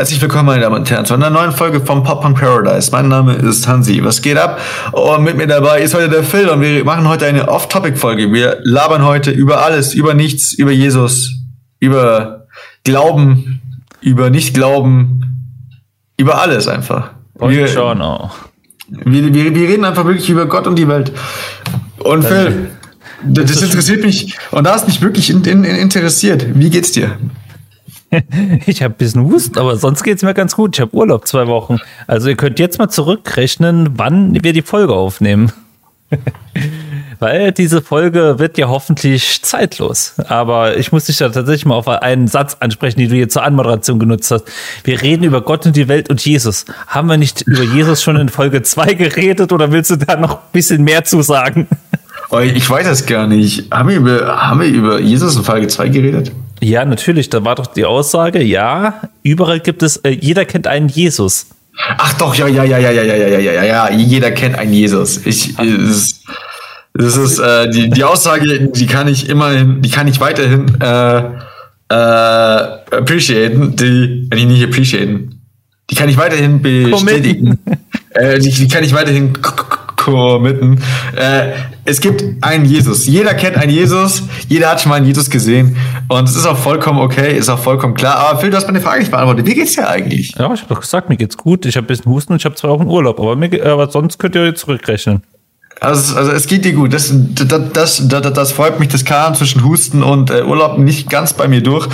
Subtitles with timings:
[0.00, 2.90] Herzlich willkommen, meine Damen und Herren, zu einer neuen Folge vom Pop Punk Paradise.
[2.90, 4.02] Mein Name ist Hansi.
[4.02, 4.58] Was geht ab?
[4.92, 8.32] Und mit mir dabei ist heute der Phil und wir machen heute eine Off-Topic-Folge.
[8.32, 11.34] Wir labern heute über alles, über nichts, über Jesus,
[11.80, 12.46] über
[12.82, 13.60] Glauben,
[14.00, 15.52] über Nicht-Glauben,
[16.16, 17.10] über alles einfach.
[17.34, 18.30] Und wir, schon auch.
[18.88, 21.12] Wir, wir, wir reden einfach wirklich über Gott und die Welt.
[21.98, 22.70] Und Phil,
[23.22, 26.46] das, das interessiert mich und da ist mich wirklich in, in, interessiert.
[26.54, 27.18] Wie geht's dir?
[28.66, 30.76] Ich habe ein bisschen Husten, aber sonst geht's mir ganz gut.
[30.76, 31.78] Ich habe Urlaub zwei Wochen.
[32.06, 35.52] Also ihr könnt jetzt mal zurückrechnen, wann wir die Folge aufnehmen.
[37.20, 40.14] Weil diese Folge wird ja hoffentlich zeitlos.
[40.28, 43.44] Aber ich muss dich ja tatsächlich mal auf einen Satz ansprechen, den du hier zur
[43.44, 44.44] Anmoderation genutzt hast.
[44.84, 46.64] Wir reden über Gott und die Welt und Jesus.
[46.86, 50.36] Haben wir nicht über Jesus schon in Folge 2 geredet oder willst du da noch
[50.36, 51.68] ein bisschen mehr zu sagen?
[52.54, 53.72] Ich weiß das gar nicht.
[53.72, 56.32] Haben wir über, haben wir über Jesus in Folge 2 geredet?
[56.60, 57.30] Ja, natürlich.
[57.30, 61.46] Da war doch die Aussage, ja, überall gibt es, äh, jeder kennt einen Jesus.
[61.96, 64.72] Ach doch, ja, ja, ja, ja, ja, ja, ja, ja, ja, ja, jeder kennt einen
[64.72, 65.24] Jesus.
[65.24, 66.22] Ich, es,
[66.92, 71.22] das ist äh, die, die Aussage, die kann ich immerhin, die kann ich weiterhin äh,
[71.88, 75.40] äh, appreciaten, die, äh, nicht appreciaten,
[75.88, 77.58] die kann ich weiterhin bestätigen.
[78.10, 79.32] äh, die, die kann ich weiterhin
[79.96, 80.82] committen.
[81.16, 81.52] Äh,
[81.84, 83.06] es gibt einen Jesus.
[83.06, 84.22] Jeder kennt einen Jesus.
[84.48, 85.76] Jeder hat schon mal einen Jesus gesehen.
[86.08, 88.16] Und es ist auch vollkommen okay, ist auch vollkommen klar.
[88.16, 89.46] Aber Phil, du hast meine Frage nicht beantwortet.
[89.46, 90.34] Wie geht's dir eigentlich?
[90.38, 91.66] Ja, ich habe doch gesagt, mir geht's gut.
[91.66, 93.18] Ich habe ein bisschen Husten und ich habe zwei Wochen Urlaub.
[93.18, 95.22] Aber, mir, aber sonst könnt ihr jetzt zurückrechnen.
[95.80, 96.92] Also, also es geht dir gut.
[96.92, 98.88] Das, das, das, das, freut mich.
[98.88, 101.88] Das kam zwischen Husten und äh, Urlaub nicht ganz bei mir durch.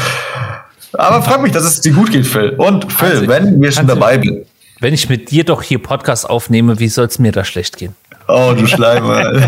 [0.93, 2.50] Aber freut mich, dass es dir gut geht, Phil.
[2.50, 4.47] Und Phil, Hansi, wenn wir schon dabei sind.
[4.81, 7.94] Wenn ich mit dir doch hier Podcast aufnehme, wie soll es mir da schlecht gehen?
[8.28, 9.34] Oh, du Schleimer.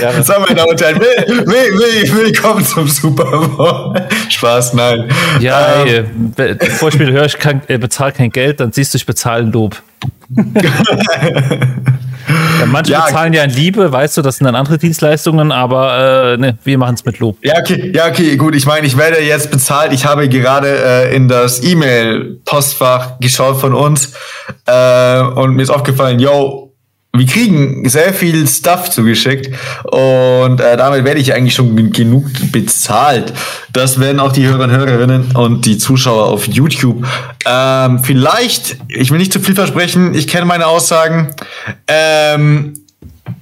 [0.00, 3.94] ja, so, meine Damen und Herren, will, will, will, willkommen zum Super Bowl.
[4.28, 5.08] Spaß, nein.
[5.38, 9.06] Ja, ähm, ey, Vorspiel höre ich, kann, äh, bezahl kein Geld, dann siehst du, ich
[9.06, 9.76] bezahle ein Lob.
[12.58, 16.32] Ja, manche ja, bezahlen ja in Liebe, weißt du, das sind dann andere Dienstleistungen, aber
[16.32, 17.36] äh, ne, wir machen es mit Lob.
[17.42, 18.56] Ja, okay, ja, okay, gut.
[18.56, 19.92] Ich meine, ich werde jetzt bezahlt.
[19.92, 24.14] Ich habe gerade äh, in das E-Mail-Postfach geschaut von uns
[24.66, 26.65] äh, und mir ist aufgefallen, yo,
[27.18, 29.50] wir kriegen sehr viel Stuff zugeschickt
[29.84, 33.32] und äh, damit werde ich eigentlich schon genug bezahlt.
[33.72, 37.06] Das werden auch die Hörer und Hörerinnen und die Zuschauer auf YouTube.
[37.44, 41.28] Ähm, vielleicht, ich will nicht zu viel versprechen, ich kenne meine Aussagen,
[41.86, 42.74] ähm,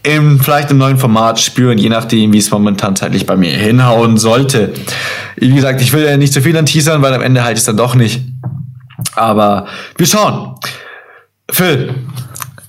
[0.02, 4.18] im, vielleicht im neuen Format spüren, je nachdem, wie es momentan zeitlich bei mir hinhauen
[4.18, 4.74] sollte.
[5.36, 7.64] Wie gesagt, ich will ja nicht zu viel an teasern, weil am Ende halt es
[7.64, 8.20] dann doch nicht.
[9.14, 10.56] Aber wir schauen.
[11.50, 11.94] Phil,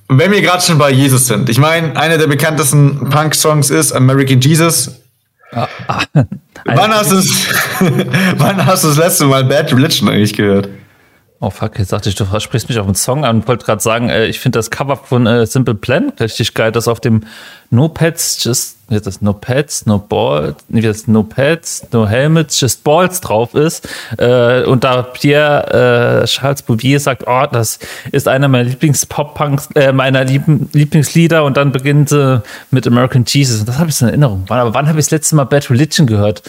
[0.07, 4.39] wenn wir gerade schon bei Jesus sind, ich meine, einer der bekanntesten Punk-Songs ist American
[4.39, 5.01] Jesus.
[5.51, 6.03] Ah, ah,
[6.65, 7.11] wann, hast
[8.37, 10.69] wann hast du das letzte Mal Bad Religion eigentlich gehört?
[11.41, 13.81] Oh fuck, jetzt dachte ich, du sprichst mich auf einen Song an und wollte gerade
[13.81, 17.23] sagen, äh, ich finde das Cover von äh, Simple Plan richtig geil, das auf dem
[17.71, 22.61] No Pets, just, wie das No Pets, No Balls, wie das No Pets, No Helmets,
[22.61, 23.85] Just Balls drauf ist.
[24.17, 27.79] Äh, und da Pierre äh, Charles Bouvier sagt, oh, das
[28.13, 32.41] ist einer meiner Lieblings-Pop-Punks, äh, meiner Lieb Lieblingslieder und dann beginnt sie
[32.71, 33.59] mit American Jesus.
[33.59, 34.45] Und das habe ich so in Erinnerung.
[34.47, 36.43] Aber wann habe ich das letzte Mal Bad Religion gehört?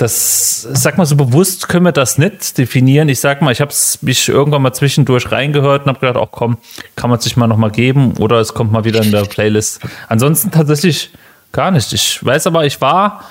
[0.00, 3.10] Das, sag mal so bewusst können wir das nicht definieren.
[3.10, 6.56] Ich sag mal, ich habe mich irgendwann mal zwischendurch reingehört und habe gedacht, auch komm,
[6.96, 9.80] kann man sich mal noch mal geben oder es kommt mal wieder in der Playlist.
[10.08, 11.10] Ansonsten tatsächlich
[11.52, 11.92] gar nicht.
[11.92, 13.24] Ich weiß aber, ich war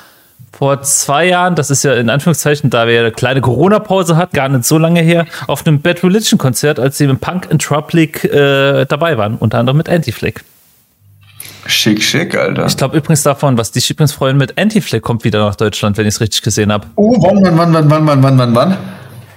[0.52, 4.50] vor zwei Jahren, das ist ja in Anführungszeichen, da wir eine kleine Corona-Pause hatten, gar
[4.50, 8.86] nicht so lange her, auf einem Bad Religion-Konzert, als sie im Punk and Trouble äh,
[8.86, 10.44] dabei waren, unter anderem mit Anti-Flick.
[11.70, 12.66] Schick, schick, Alter.
[12.66, 16.08] Ich glaube übrigens davon, was dich übrigens freuen mit Anti-Flag kommt wieder nach Deutschland, wenn
[16.08, 16.88] ich es richtig gesehen habe.
[16.96, 18.78] Oh, wann, wann, wann, wann, wann, wann, wann, wann, wann?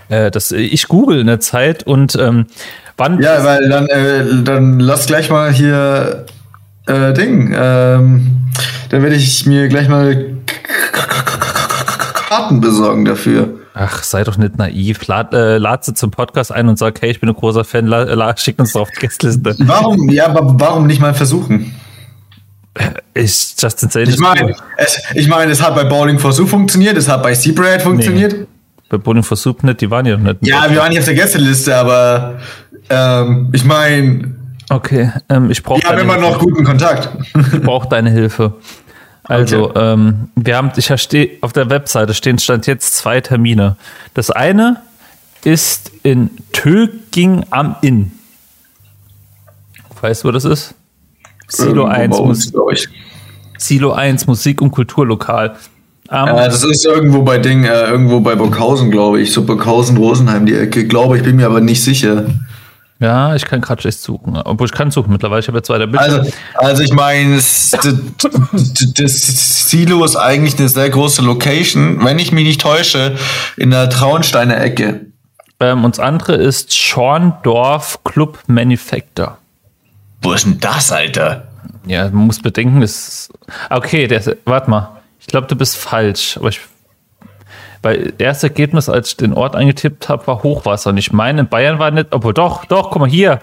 [0.08, 2.46] Äh, das, ich google eine Zeit und ähm,
[2.96, 3.20] wann.
[3.20, 6.24] Ja, weil dann, äh, dann lass gleich mal hier
[6.86, 7.54] äh, Ding.
[7.54, 8.46] Ähm,
[8.88, 10.38] dann werde ich mir gleich mal
[12.28, 13.58] Karten besorgen dafür.
[13.74, 15.06] Ach, sei doch nicht naiv.
[15.06, 17.86] Lad, äh, lad sie zum Podcast ein und sag, hey, ich bin ein großer Fan,
[17.86, 19.54] la, la, schick uns drauf die Gästeliste.
[19.58, 21.74] Warum, ja, aber warum nicht mal versuchen?
[23.14, 24.08] Ist Justin Sane.
[24.08, 27.34] Ich meine, es, ich mein, es hat bei Bowling for Soup funktioniert, es hat bei
[27.34, 28.32] Seabrad funktioniert.
[28.32, 28.46] Nee,
[28.88, 30.38] bei Bowling for Soup nicht, die waren ja nicht.
[30.40, 32.40] Ja, wir waren nicht auf der Gästeliste, aber
[32.88, 34.34] ähm, ich meine.
[34.70, 35.82] Okay, ähm, ich brauche.
[35.82, 36.30] Wir haben immer Hilfe.
[36.30, 37.10] noch guten Kontakt.
[37.52, 38.54] Ich brauche deine Hilfe.
[39.24, 39.92] Also, okay.
[39.92, 43.76] ähm, wir haben, ich stehe auf der Webseite stehen stand jetzt zwei Termine.
[44.14, 44.80] Das eine
[45.44, 48.12] ist in Töging am Inn.
[50.00, 50.74] Weißt du, wo das ist?
[51.52, 52.54] Silo 1, Musik,
[53.58, 55.54] Silo 1 Musik- und Kulturlokal.
[56.10, 59.32] Ähm, ja, das ist irgendwo bei Ding, äh, irgendwo bei Burghausen, glaube ich.
[59.32, 62.26] So Burghausen, Rosenheim, die Ecke, glaube ich, bin mir aber nicht sicher.
[63.02, 64.37] Ja, ich kann gerade schlecht suchen.
[64.37, 65.40] Obwohl ich kann suchen mittlerweile.
[65.40, 66.00] Ich habe jetzt weiter Bild.
[66.00, 67.76] Also, also ich meine, das,
[68.94, 73.16] das Silo ist eigentlich eine sehr große Location, wenn ich mich nicht täusche,
[73.56, 75.06] in der Traunsteiner Ecke.
[75.58, 79.38] Ähm, und das andere ist Schorndorf Club Manufacture.
[80.22, 81.48] Wo ist denn das, Alter?
[81.86, 83.28] Ja, man muss bedenken, das.
[83.70, 85.00] Okay, der, warte mal.
[85.20, 86.36] Ich glaube, du bist falsch.
[86.36, 86.60] Aber ich.
[87.82, 90.90] Weil das erste Ergebnis, als ich den Ort eingetippt habe, war Hochwasser.
[90.90, 92.08] Und ich meine, in Bayern war nicht.
[92.12, 93.40] Obwohl, doch, doch, guck mal hier.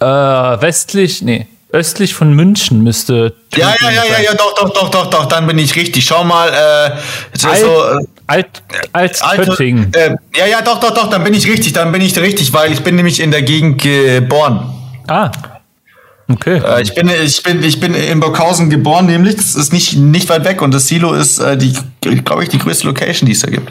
[0.00, 3.34] Äh, westlich, nee, östlich von München müsste.
[3.54, 6.04] Ja, ja, ja, ja, ja, doch, doch, doch, doch, doch, dann bin ich richtig.
[6.04, 8.62] Schau mal, äh, so, Alt, so, äh, Alt,
[8.92, 9.92] Alt, Altötting.
[9.92, 12.72] Äh, ja, ja, doch, doch, doch, dann bin ich richtig, dann bin ich richtig, weil
[12.72, 14.72] ich bin nämlich in der Gegend geboren.
[15.08, 15.30] Ah,
[16.28, 16.62] Okay.
[16.64, 19.36] Äh, ich, bin, ich, bin, ich bin in Burghausen geboren, nämlich.
[19.36, 22.58] Das ist nicht, nicht weit weg und das Silo ist, äh, die, glaube ich, die
[22.58, 23.70] größte Location, die es da gibt.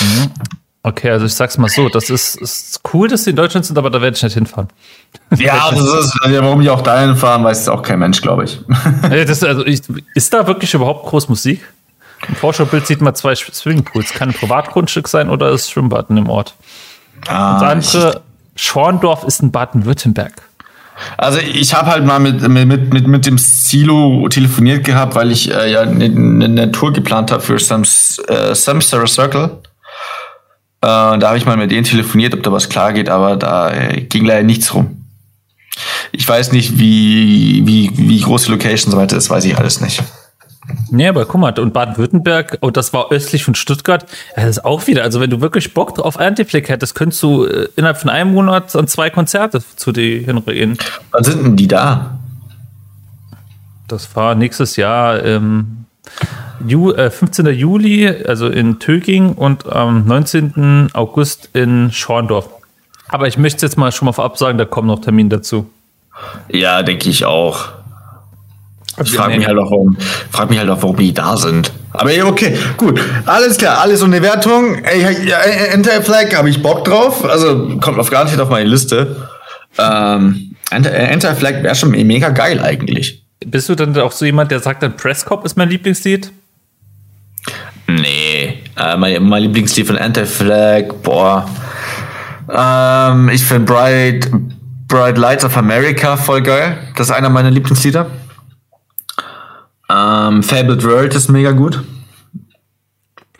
[0.00, 0.30] Mhm.
[0.82, 3.76] Okay, also ich sag's mal so, das ist, ist cool, dass sie in Deutschland sind,
[3.76, 4.68] aber da werde ich nicht hinfahren.
[5.36, 8.60] Ja, das ist, warum ich auch dahin fahren, weiß es auch kein Mensch, glaube ich.
[9.26, 9.82] das, also ich.
[10.14, 11.60] Ist da wirklich überhaupt groß Musik?
[12.26, 14.12] Im Vorschaubild sieht man zwei Swimmingpools.
[14.12, 16.54] Kann ein Privatgrundstück sein oder ist Schwimmbad dem Ort.
[17.26, 18.22] Ah, und das andere,
[18.56, 20.47] Schorndorf ist in Baden-Württemberg.
[21.16, 25.52] Also ich habe halt mal mit, mit, mit, mit dem Silo telefoniert gehabt, weil ich
[25.52, 29.58] äh, ja eine, eine Tour geplant habe für Sams, äh, Samsara Circle.
[30.80, 33.70] Äh, da habe ich mal mit denen telefoniert, ob da was klar geht, aber da
[33.72, 35.04] äh, ging leider nichts rum.
[36.12, 39.80] Ich weiß nicht, wie, wie, wie groß die Location so weiter ist, weiß ich alles
[39.80, 40.02] nicht.
[40.90, 44.06] Nee, aber guck mal, und Baden-Württemberg, oh, das war östlich von Stuttgart,
[44.36, 47.68] das ist auch wieder, also wenn du wirklich Bock auf Antiflick hättest, könntest du äh,
[47.76, 50.78] innerhalb von einem Monat an zwei Konzerte zu dir hinreden.
[51.10, 52.18] Wann sind denn die da?
[53.86, 55.86] Das war nächstes Jahr ähm,
[56.66, 57.46] Ju, äh, 15.
[57.46, 60.90] Juli, also in Töging und am 19.
[60.92, 62.48] August in Schorndorf.
[63.08, 65.70] Aber ich möchte jetzt mal schon mal vorab sagen, da kommen noch Termine dazu.
[66.48, 67.68] Ja, denke ich auch.
[69.02, 69.96] Ich frage mich halt auch, warum,
[70.30, 71.72] frag mich halt auch, warum die da sind.
[71.92, 73.00] Aber okay, gut.
[73.26, 74.76] Alles klar, alles um die Wertung.
[75.72, 77.24] Anti-Flag habe ich Bock drauf.
[77.24, 79.28] Also kommt auf gar nicht auf meine Liste.
[79.78, 83.24] Ähm, Anti-Flag wäre schon mega geil eigentlich.
[83.44, 86.32] Bist du dann auch so jemand, der sagt, dann Presscop ist mein Lieblingslied?
[87.86, 91.48] Nee, äh, mein, mein Lieblingslied von Anti-Flag, boah.
[92.52, 94.30] Ähm, ich finde Bright,
[94.88, 96.78] Bright Lights of America voll geil.
[96.96, 98.06] Das ist einer meiner Lieblingslieder.
[99.90, 101.82] Ähm, Fabled World ist mega gut.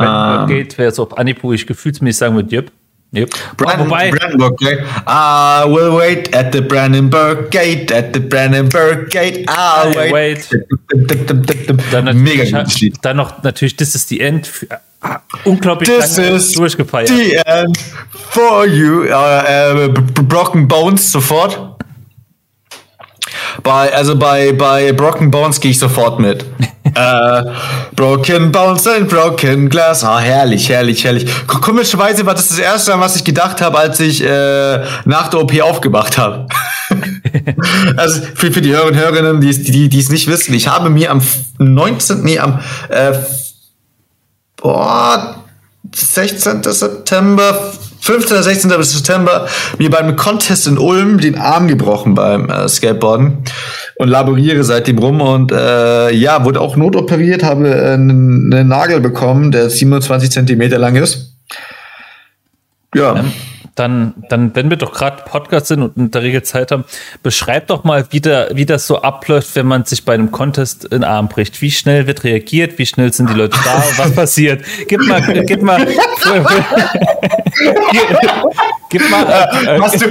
[0.00, 1.11] Ähm, geht, wäre es auf
[1.43, 2.73] wo ich gefühlsmäßig sagen würde, yep.
[3.15, 3.31] Yep.
[3.56, 4.81] Brand, wobei, Brandenburg Gate.
[5.06, 9.49] I will wait at the Brandenburg Gate, at the Brandenburg Gate.
[9.49, 10.12] I'll wait.
[10.12, 10.49] wait.
[11.91, 12.97] Dann Mega gutes Lied.
[13.00, 14.50] Dann noch natürlich This is the End.
[15.00, 17.09] Ah, unglaublich This lange is durchgefeiert.
[17.09, 17.79] The end
[18.12, 19.05] for you.
[19.05, 19.89] Uh, uh,
[20.25, 21.78] broken Bones sofort.
[23.63, 26.45] Bei, also bei, bei Broken Bones gehe ich sofort mit.
[26.95, 27.43] äh,
[27.95, 30.05] broken Bones and Broken Glass.
[30.05, 31.31] Ah, oh, herrlich, herrlich, herrlich.
[31.47, 35.41] Komischerweise war das das erste Mal, was ich gedacht habe, als ich äh, nach der
[35.41, 36.47] OP aufgemacht habe.
[37.97, 40.91] also für, für die Hörer und Hörerinnen, die die die es nicht wissen, ich habe
[40.91, 41.21] mir am
[41.59, 42.23] 19.
[42.23, 43.12] Nee, am äh,
[44.57, 45.45] boah,
[45.95, 46.62] 16.
[46.62, 47.73] September
[48.09, 48.37] 15.
[48.37, 48.83] oder 16.
[48.85, 49.47] September
[49.77, 53.45] mir beim Contest in Ulm den Arm gebrochen beim äh, Skateboarden
[53.97, 59.50] und laboriere seitdem rum und äh, ja, wurde auch notoperiert, habe äh, einen Nagel bekommen,
[59.50, 61.35] der 27 Zentimeter lang ist.
[62.95, 63.17] Ja.
[63.17, 63.31] Ähm,
[63.75, 66.85] dann, dann, wenn wir doch gerade Podcast sind und in der Regel Zeit haben,
[67.23, 70.85] beschreib doch mal, wie, der, wie das so abläuft, wenn man sich bei einem Contest
[70.85, 71.61] in den Arm bricht.
[71.61, 72.79] Wie schnell wird reagiert?
[72.79, 73.85] Wie schnell sind die Leute da?
[73.99, 74.65] Was passiert?
[74.88, 75.87] Gib mal, gib mal.
[78.91, 79.25] gib mal.
[79.25, 80.07] Äh, Hast du,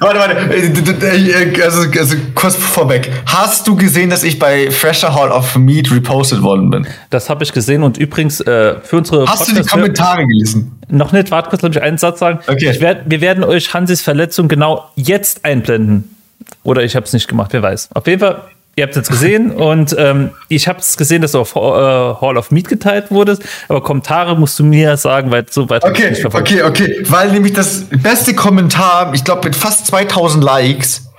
[0.00, 3.10] warte, warte, äh, also, also kurz vorweg.
[3.26, 6.86] Hast du gesehen, dass ich bei Fresher Hall of Meat repostet worden bin?
[7.10, 9.26] Das habe ich gesehen und übrigens äh, für unsere.
[9.26, 10.78] Hast Podcast du die Kommentare gelesen?
[10.88, 12.40] Noch nicht, warte kurz, lass mich einen Satz sagen.
[12.46, 12.78] Okay.
[12.80, 16.16] Werd, wir werden euch Hansis Verletzung genau jetzt einblenden.
[16.64, 17.90] Oder ich habe es nicht gemacht, wer weiß.
[17.94, 18.42] Auf jeden Fall,
[18.76, 21.58] ihr habt es jetzt gesehen und ähm, ich habe es gesehen, dass du auf äh,
[21.58, 26.10] Hall of Meat geteilt wurdest, aber Kommentare musst du mir sagen, weil so weit okay,
[26.10, 31.10] nicht Okay, okay, weil nämlich das beste Kommentar, ich glaube mit fast 2000 Likes,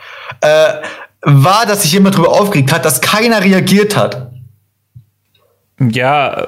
[0.41, 0.74] äh,
[1.22, 4.31] war, dass sich jemand darüber aufgeregt hat, dass keiner reagiert hat.
[5.79, 6.48] Ja,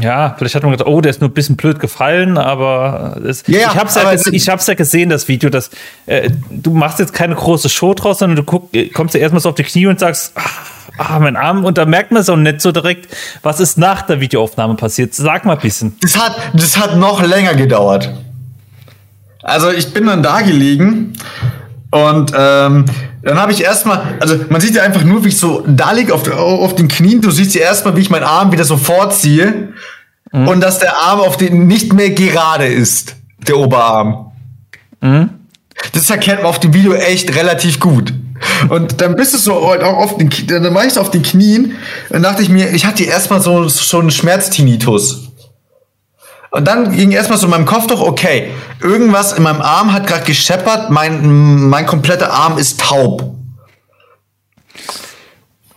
[0.00, 3.44] ja, vielleicht hat man gedacht, oh, der ist nur ein bisschen blöd gefallen, aber das,
[3.46, 5.70] ja, ich habe es ja, ich hab's ja gesehen, das Video, dass
[6.06, 9.50] äh, du machst jetzt keine große Show draus, sondern du guck, kommst ja erstmal so
[9.50, 12.60] auf die Knie und sagst, ach, ah, mein Arm, und da merkt man so nicht
[12.60, 15.14] so direkt, was ist nach der Videoaufnahme passiert.
[15.14, 15.96] Sag mal ein bisschen.
[16.00, 18.12] Das hat, das hat noch länger gedauert.
[19.42, 21.12] Also ich bin dann da gelegen
[21.90, 22.86] und ähm,
[23.26, 26.14] dann habe ich erstmal, also man sieht ja einfach nur, wie ich so da liege
[26.14, 27.20] auf, auf den Knien.
[27.20, 29.72] Du siehst ja erstmal, wie ich meinen Arm wieder so vorziehe
[30.30, 30.46] mhm.
[30.46, 33.16] und dass der Arm auf den nicht mehr gerade ist,
[33.48, 34.30] der Oberarm.
[35.00, 35.30] Mhm.
[35.92, 38.14] Das erkennt man auf dem Video echt relativ gut.
[38.68, 41.72] Und dann bist du so auch auf den, dann war ich so auf den Knien
[42.10, 45.25] und dachte ich mir, ich hatte erstmal so, so einen Schmerztinitus.
[46.56, 50.06] Und dann ging erstmal so in meinem Kopf doch, okay, irgendwas in meinem Arm hat
[50.06, 53.36] gerade gescheppert, mein, mein kompletter Arm ist taub.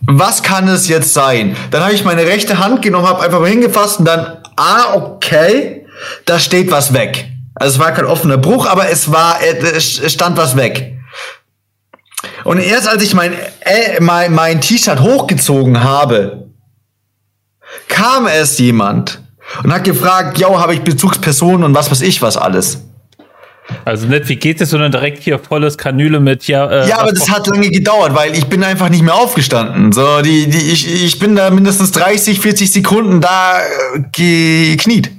[0.00, 1.54] Was kann es jetzt sein?
[1.70, 5.86] Dann habe ich meine rechte Hand genommen, habe einfach mal hingefasst und dann, ah, okay,
[6.24, 7.28] da steht was weg.
[7.54, 10.96] Also es war kein offener Bruch, aber es war, es stand was weg.
[12.44, 16.48] Und erst als ich mein, äh, mein, mein T-Shirt hochgezogen habe,
[17.88, 19.20] kam erst jemand
[19.62, 22.82] und hat gefragt, ja, habe ich Bezugspersonen und was weiß ich was alles.
[23.84, 26.68] Also nicht wie geht es, sondern direkt hier volles Kanüle mit ja.
[26.68, 29.92] Äh, ja, aber das hat lange gedauert, weil ich bin einfach nicht mehr aufgestanden.
[29.92, 35.10] So, die, die, ich, ich bin da mindestens 30, 40 Sekunden da äh, gekniet.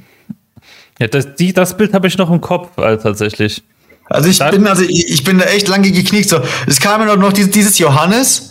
[1.00, 3.64] Ja, das, die, das Bild habe ich noch im Kopf, also tatsächlich.
[4.06, 6.30] Also ich bin, also ich, ich bin da echt lange geknickt.
[6.30, 8.51] So, es kam mir noch dieses Johannes.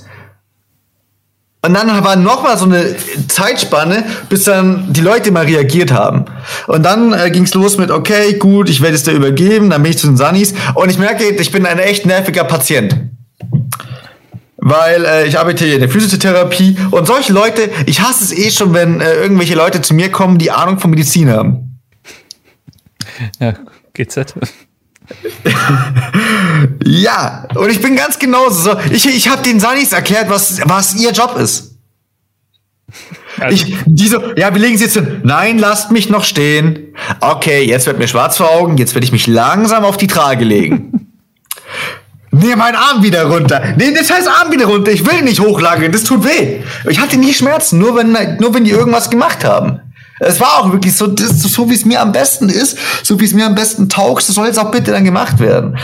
[1.63, 2.97] Und dann war noch mal so eine
[3.29, 6.25] Zeitspanne, bis dann die Leute mal reagiert haben.
[6.67, 9.83] Und dann äh, ging es los mit, okay, gut, ich werde es dir übergeben, dann
[9.83, 10.55] bin ich zu den Sunnies.
[10.75, 12.97] Und ich merke, ich bin ein echt nerviger Patient.
[14.57, 18.51] Weil äh, ich arbeite hier in der Physiotherapie und solche Leute, ich hasse es eh
[18.51, 21.79] schon, wenn äh, irgendwelche Leute zu mir kommen, die Ahnung von Medizin haben.
[23.39, 23.55] Ja,
[23.93, 24.35] GZ.
[26.85, 28.73] ja, und ich bin ganz genauso.
[28.73, 31.71] So, ich ich habe den Sanis erklärt, was, was ihr Job ist.
[33.39, 33.55] Also.
[33.55, 35.21] Ich, die so, ja, wir legen sie jetzt hin.
[35.23, 36.95] Nein, lasst mich noch stehen.
[37.21, 40.45] Okay, jetzt wird mir schwarz vor Augen, jetzt werde ich mich langsam auf die Trage
[40.45, 40.93] legen.
[42.33, 43.61] Nee, mein Arm wieder runter.
[43.77, 44.93] Nee, das heißt Arm wieder runter.
[44.93, 46.61] Ich will nicht hochlagern, das tut weh.
[46.89, 49.81] Ich hatte nie Schmerzen, nur wenn, nur wenn die irgendwas gemacht haben.
[50.21, 53.25] Es war auch wirklich so, das, so wie es mir am besten ist, so wie
[53.25, 55.77] es mir am besten taugt, das soll jetzt auch bitte dann gemacht werden.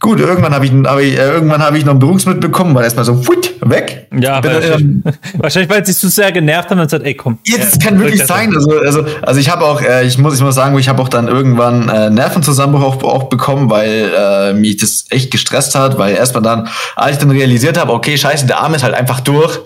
[0.00, 2.84] Gut, irgendwann habe ich, hab ich, äh, irgendwann habe ich noch einen Berufsmittel bekommen, war
[2.84, 4.06] erstmal so futt, weg.
[4.14, 5.02] Ja, Bin, weil ähm,
[5.38, 7.38] wahrscheinlich, weil sie zu sehr genervt haben und sagt, ey, komm.
[7.46, 8.54] Ja, das kann wirklich sein.
[8.54, 11.08] Also, also, also ich habe auch, äh, ich muss, ich muss sagen, ich habe auch
[11.08, 16.14] dann irgendwann äh, Nervenzusammenbruch auch, auch bekommen, weil äh, mich das echt gestresst hat, weil
[16.14, 19.58] erstmal dann, als ich dann realisiert habe, okay, scheiße, der Arm ist halt einfach durch.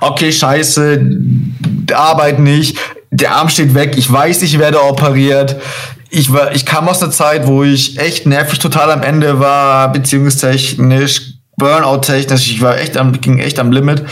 [0.00, 1.06] Okay, scheiße,
[1.94, 2.76] Arbeit nicht,
[3.10, 5.56] der Arm steht weg, ich weiß, ich werde operiert.
[6.10, 9.92] Ich, war, ich kam aus einer Zeit, wo ich echt nervig total am Ende war,
[9.92, 14.04] beziehungstechnisch, Burnout-technisch, ich war echt am, ging echt am Limit.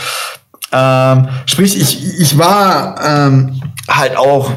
[0.71, 4.51] Ähm, sprich, ich, ich war ähm, halt auch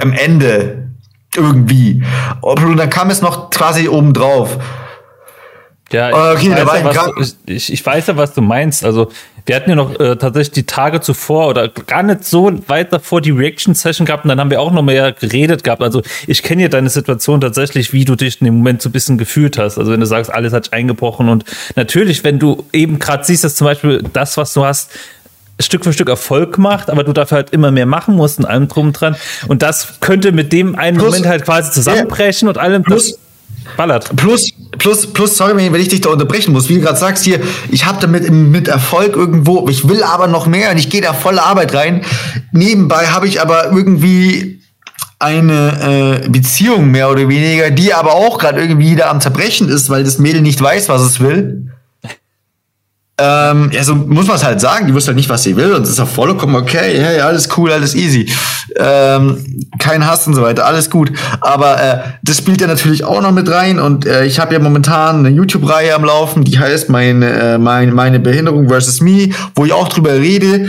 [0.00, 0.88] am Ende
[1.34, 2.02] irgendwie.
[2.40, 4.58] Und dann kam es noch quasi oben drauf.
[5.90, 6.14] Ja, ich,
[6.46, 8.84] okay, weiß ja, was, ich, ich, weiß ja, was du meinst.
[8.84, 9.10] Also,
[9.48, 13.22] wir hatten ja noch äh, tatsächlich die Tage zuvor oder gar nicht so weit davor
[13.22, 15.82] die Reaction-Session gehabt und dann haben wir auch noch mehr geredet gehabt.
[15.82, 18.92] Also, ich kenne ja deine Situation tatsächlich, wie du dich in dem Moment so ein
[18.92, 19.78] bisschen gefühlt hast.
[19.78, 21.44] Also, wenn du sagst, alles hat sich eingebrochen und
[21.76, 24.90] natürlich, wenn du eben gerade siehst, dass zum Beispiel das, was du hast,
[25.60, 28.68] Stück für Stück Erfolg macht, aber du dafür halt immer mehr machen musst und allem
[28.68, 29.16] drum dran.
[29.48, 32.82] Und das könnte mit dem einen plus, Moment halt quasi zusammenbrechen ja, und allem.
[32.82, 33.18] Plus,
[33.76, 34.14] Ballert.
[34.16, 36.68] Plus, plus, plus, sorry, wenn ich dich da unterbrechen muss.
[36.68, 40.46] Wie du gerade sagst hier, ich habe damit mit Erfolg irgendwo, ich will aber noch
[40.46, 42.02] mehr und ich gehe da volle Arbeit rein.
[42.52, 44.60] Nebenbei habe ich aber irgendwie
[45.18, 49.90] eine äh, Beziehung mehr oder weniger, die aber auch gerade irgendwie da am Zerbrechen ist,
[49.90, 51.67] weil das Mädel nicht weiß, was es will.
[53.20, 54.86] Ähm, ja, so muss man es halt sagen.
[54.86, 57.00] Die wusste halt nicht, was sie will und es ist auch vollkommen okay.
[57.00, 58.30] Hey, alles cool, alles easy.
[58.76, 61.12] Ähm, kein Hass und so weiter, alles gut.
[61.40, 64.60] Aber äh, das spielt ja natürlich auch noch mit rein und äh, ich habe ja
[64.60, 69.64] momentan eine YouTube-Reihe am Laufen, die heißt meine, äh, meine, meine Behinderung versus Me, wo
[69.64, 70.68] ich auch drüber rede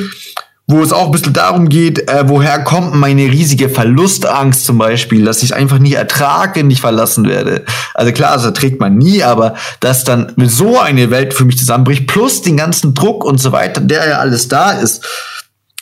[0.69, 5.25] wo es auch ein bisschen darum geht, äh, woher kommt meine riesige Verlustangst zum Beispiel,
[5.25, 7.65] dass ich einfach nicht ertrage, wenn ich verlassen werde.
[7.95, 12.05] Also klar, das erträgt man nie, aber dass dann so eine Welt für mich zusammenbricht,
[12.05, 15.03] plus den ganzen Druck und so weiter, der ja alles da ist.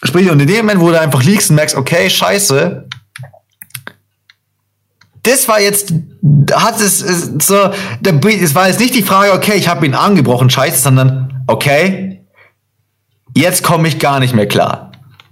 [0.04, 2.88] Sprich, und in dem Moment, wo du einfach liegst und merkst, okay, scheiße,
[5.24, 5.92] das war jetzt,
[6.54, 7.72] hat es so,
[8.40, 12.17] es war jetzt nicht die Frage, okay, ich habe ihn angebrochen, scheiße, sondern okay,
[13.38, 14.92] jetzt komme ich gar nicht mehr klar.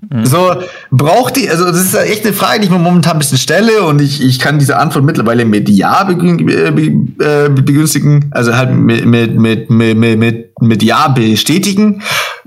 [0.10, 0.26] Mhm.
[0.26, 0.52] So,
[0.92, 3.84] braucht die, also das ist echt eine Frage, die ich mir momentan ein bisschen stelle
[3.84, 6.72] und ich, ich kann diese Antwort mittlerweile mit Ja äh,
[7.50, 12.02] begünstigen, also halt mit, mit, mit, mit, mit, mit Ja bestätigen.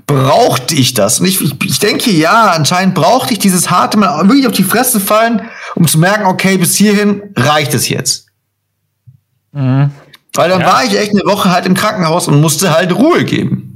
[0.07, 1.19] brauchte ich das?
[1.19, 4.63] Und ich, ich, ich denke, ja, anscheinend brauchte ich dieses harte Mal wirklich auf die
[4.63, 5.41] Fresse fallen,
[5.75, 8.27] um zu merken, okay, bis hierhin reicht es jetzt.
[9.51, 9.91] Mhm.
[10.33, 10.67] Weil dann ja.
[10.67, 13.68] war ich echt eine Woche halt im Krankenhaus und musste halt Ruhe geben.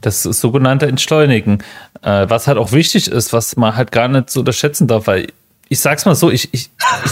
[0.00, 1.62] Das sogenannte Entschleunigen.
[2.02, 5.28] Äh, was halt auch wichtig ist, was man halt gar nicht so unterschätzen darf, weil
[5.68, 6.70] ich sag's mal so, ich, ich,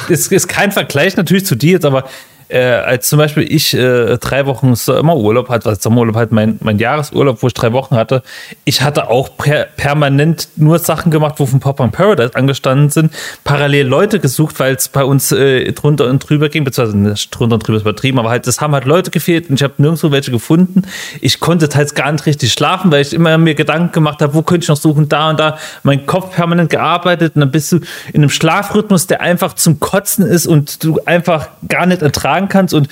[0.09, 2.05] es ist kein Vergleich natürlich zu dir jetzt, aber
[2.49, 6.79] äh, als zum Beispiel ich äh, drei Wochen Sommerurlaub hatte, also Sommerurlaub halt mein, mein
[6.79, 8.23] Jahresurlaub, wo ich drei Wochen hatte,
[8.65, 13.13] ich hatte auch per permanent nur Sachen gemacht, wo von Pop and Paradise angestanden sind,
[13.45, 17.67] parallel Leute gesucht, weil es bei uns äh, drunter und drüber ging, beziehungsweise drunter und
[17.67, 20.31] drüber ist übertrieben, aber halt, es haben halt Leute gefehlt und ich habe nirgendwo welche
[20.31, 20.83] gefunden.
[21.21, 24.43] Ich konnte teils gar nicht richtig schlafen, weil ich immer mir Gedanken gemacht habe, wo
[24.43, 27.77] könnte ich noch suchen, da und da, mein Kopf permanent gearbeitet und dann bist du
[28.13, 32.49] in einem Schlafrhythmus, der einfach zum Kotzen ist und du einfach gar nicht ertragen tragen
[32.49, 32.75] kannst.
[32.75, 32.89] Und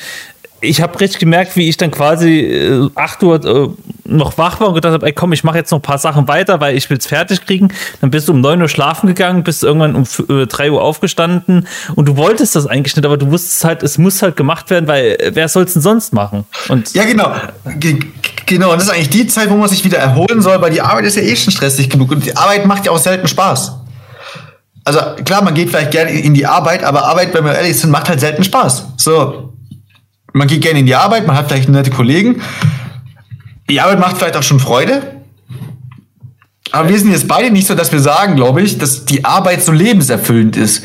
[0.60, 3.68] ich habe richtig gemerkt, wie ich dann quasi äh, 8 Uhr äh,
[4.06, 6.26] noch wach war und gedacht habe, ey komm, ich mache jetzt noch ein paar Sachen
[6.26, 7.68] weiter, weil ich will es fertig kriegen.
[8.00, 11.68] Dann bist du um 9 Uhr schlafen gegangen, bist irgendwann um äh, 3 Uhr aufgestanden
[11.96, 14.88] und du wolltest das eigentlich nicht, aber du wusstest halt, es muss halt gemacht werden,
[14.88, 16.44] weil äh, wer soll es denn sonst machen?
[16.68, 17.34] Und ja, genau.
[17.76, 17.98] G
[18.46, 20.80] genau, und das ist eigentlich die Zeit, wo man sich wieder erholen soll, weil die
[20.80, 23.83] Arbeit ist ja eh schon stressig genug und die Arbeit macht ja auch selten Spaß.
[24.84, 27.90] Also klar, man geht vielleicht gerne in die Arbeit, aber Arbeit, wenn wir ehrlich sind,
[27.90, 28.88] macht halt selten Spaß.
[28.98, 29.54] So,
[30.32, 32.42] man geht gerne in die Arbeit, man hat vielleicht nette Kollegen.
[33.70, 35.02] Die Arbeit macht vielleicht auch schon Freude.
[36.70, 39.62] Aber wir sind jetzt beide nicht so, dass wir sagen, glaube ich, dass die Arbeit
[39.62, 40.84] so lebenserfüllend ist.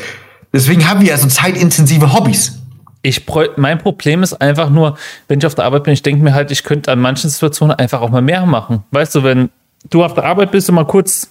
[0.52, 2.58] Deswegen haben wir ja so zeitintensive Hobbys.
[3.02, 3.24] Ich,
[3.56, 4.96] mein Problem ist einfach nur,
[5.28, 7.74] wenn ich auf der Arbeit bin, ich denke mir halt, ich könnte an manchen Situationen
[7.76, 8.84] einfach auch mal mehr machen.
[8.90, 9.50] Weißt du, wenn
[9.88, 11.30] du auf der Arbeit bist und mal kurz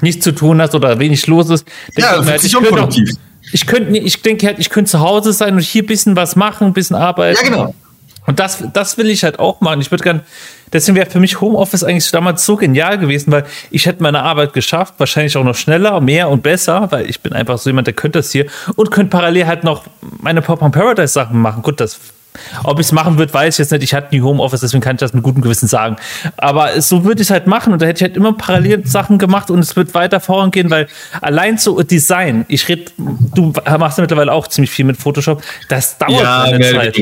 [0.00, 1.66] nichts zu tun hast oder wenig los ist.
[1.96, 3.10] Ja, das halt, ich unproduktiv.
[3.52, 6.36] Ich könnte, ich denke halt, ich könnte zu Hause sein und hier ein bisschen was
[6.36, 7.38] machen, ein bisschen arbeiten.
[7.44, 7.74] Ja, genau.
[8.26, 9.80] Und das, das will ich halt auch machen.
[9.80, 10.20] Ich würde gern,
[10.72, 14.52] deswegen wäre für mich Homeoffice eigentlich damals so genial gewesen, weil ich hätte meine Arbeit
[14.52, 17.94] geschafft, wahrscheinlich auch noch schneller, mehr und besser, weil ich bin einfach so jemand, der
[17.94, 19.84] könnte das hier und könnte parallel halt noch
[20.20, 21.62] meine Pop on Paradise Sachen machen.
[21.62, 21.98] Gut, das
[22.64, 23.82] ob ich es machen würde, weiß ich jetzt nicht.
[23.82, 25.96] Ich hatte nie Homeoffice, deswegen kann ich das mit gutem Gewissen sagen.
[26.36, 29.18] Aber so würde ich es halt machen und da hätte ich halt immer parallel Sachen
[29.18, 30.86] gemacht und es wird weiter vorangehen, weil
[31.20, 32.92] allein so Design, ich rede,
[33.34, 36.96] du machst ja mittlerweile auch ziemlich viel mit Photoshop, das dauert ja, seine Zeit.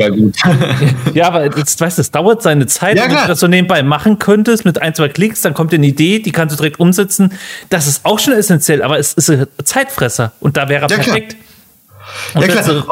[1.15, 2.97] Ja, aber jetzt weißt du, das dauert seine Zeit.
[2.97, 5.77] Ja, wenn du das so nebenbei machen könntest mit ein, zwei Klicks, dann kommt dir
[5.77, 7.33] eine Idee, die kannst du direkt umsetzen.
[7.71, 10.97] Das ist auch schon essentiell, aber es ist ein Zeitfresser und da wäre er ja,
[10.97, 11.37] perfekt.
[12.33, 12.45] Klar.
[12.45, 12.85] Und ja, klar.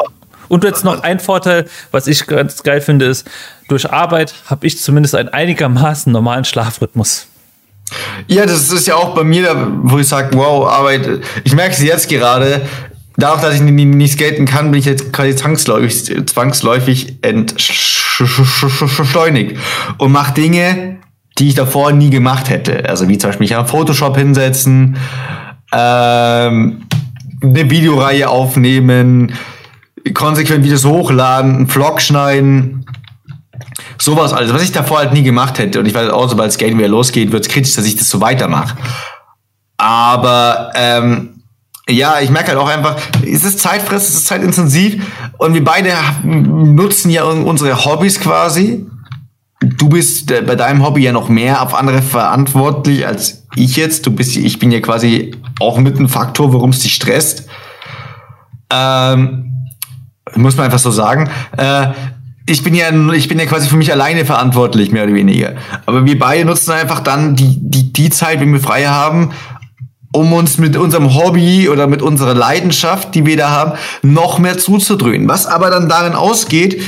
[0.47, 3.29] Und jetzt noch ein Vorteil, was ich ganz geil finde, ist,
[3.67, 7.27] durch Arbeit habe ich zumindest einen einigermaßen normalen Schlafrhythmus.
[8.27, 11.81] Ja, das ist ja auch bei mir, wo ich sage, wow, Arbeit, ich merke es
[11.81, 12.61] jetzt gerade,
[13.17, 17.59] dadurch, dass ich nicht skaten kann, bin ich jetzt quasi zwangsläufig, zwangsläufig entschleunigt
[19.97, 20.97] und mache Dinge,
[21.39, 22.87] die ich davor nie gemacht hätte.
[22.87, 24.97] Also wie zum Beispiel mich am Photoshop hinsetzen,
[25.71, 26.83] ähm,
[27.41, 29.33] eine Videoreihe aufnehmen,
[30.13, 32.85] konsequent Videos hochladen, einen Vlog schneiden,
[33.97, 35.79] sowas alles, was ich davor halt nie gemacht hätte.
[35.79, 38.19] Und ich weiß auch, sobald Skaten wieder losgeht, wird es kritisch, dass ich das so
[38.21, 38.75] weitermache.
[39.77, 41.41] Aber ähm,
[41.89, 45.03] ja, ich merke halt auch einfach, es ist zeitfressend, es ist zeitintensiv
[45.37, 48.85] und wir beide nutzen ja unsere Hobbys quasi.
[49.59, 54.05] Du bist äh, bei deinem Hobby ja noch mehr auf andere verantwortlich als ich jetzt.
[54.05, 57.47] Du bist, ich bin ja quasi auch mit ein Faktor, warum es dich stresst.
[58.69, 59.52] Ähm,
[60.35, 61.29] muss man einfach so sagen.
[61.57, 61.87] Äh,
[62.45, 65.53] ich bin ja, ich bin ja quasi für mich alleine verantwortlich, mehr oder weniger.
[65.85, 69.31] Aber wir beide nutzen einfach dann die, die, die Zeit, wenn wir frei haben,
[70.11, 74.57] um uns mit unserem Hobby oder mit unserer Leidenschaft, die wir da haben, noch mehr
[74.57, 75.27] zuzudröhnen.
[75.27, 76.81] Was aber dann darin ausgeht,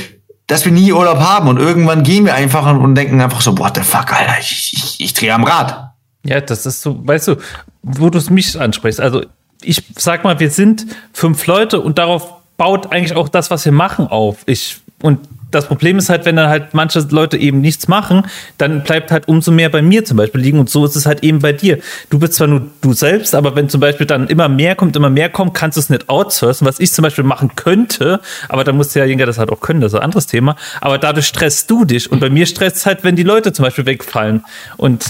[0.46, 3.74] dass wir nie Urlaub haben und irgendwann gehen wir einfach und denken einfach so, what
[3.74, 5.90] the fuck, Alter, ich, ich, ich drehe am Rad.
[6.24, 7.36] Ja, das ist so, weißt du,
[7.82, 9.00] wo du es mich ansprichst.
[9.00, 9.22] Also
[9.62, 13.72] ich sag mal, wir sind fünf Leute und darauf baut eigentlich auch das, was wir
[13.72, 14.38] machen, auf.
[14.46, 18.26] Ich, und das Problem ist halt, wenn dann halt manche Leute eben nichts machen,
[18.58, 20.58] dann bleibt halt umso mehr bei mir zum Beispiel liegen.
[20.58, 21.78] Und so ist es halt eben bei dir.
[22.10, 25.10] Du bist zwar nur du selbst, aber wenn zum Beispiel dann immer mehr kommt, immer
[25.10, 28.76] mehr kommt, kannst du es nicht outsourcen, was ich zum Beispiel machen könnte, aber dann
[28.76, 31.70] muss ja jeder das halt auch können, das ist ein anderes Thema, aber dadurch stresst
[31.70, 32.10] du dich.
[32.10, 34.44] Und bei mir stresst es halt, wenn die Leute zum Beispiel wegfallen.
[34.76, 35.04] Und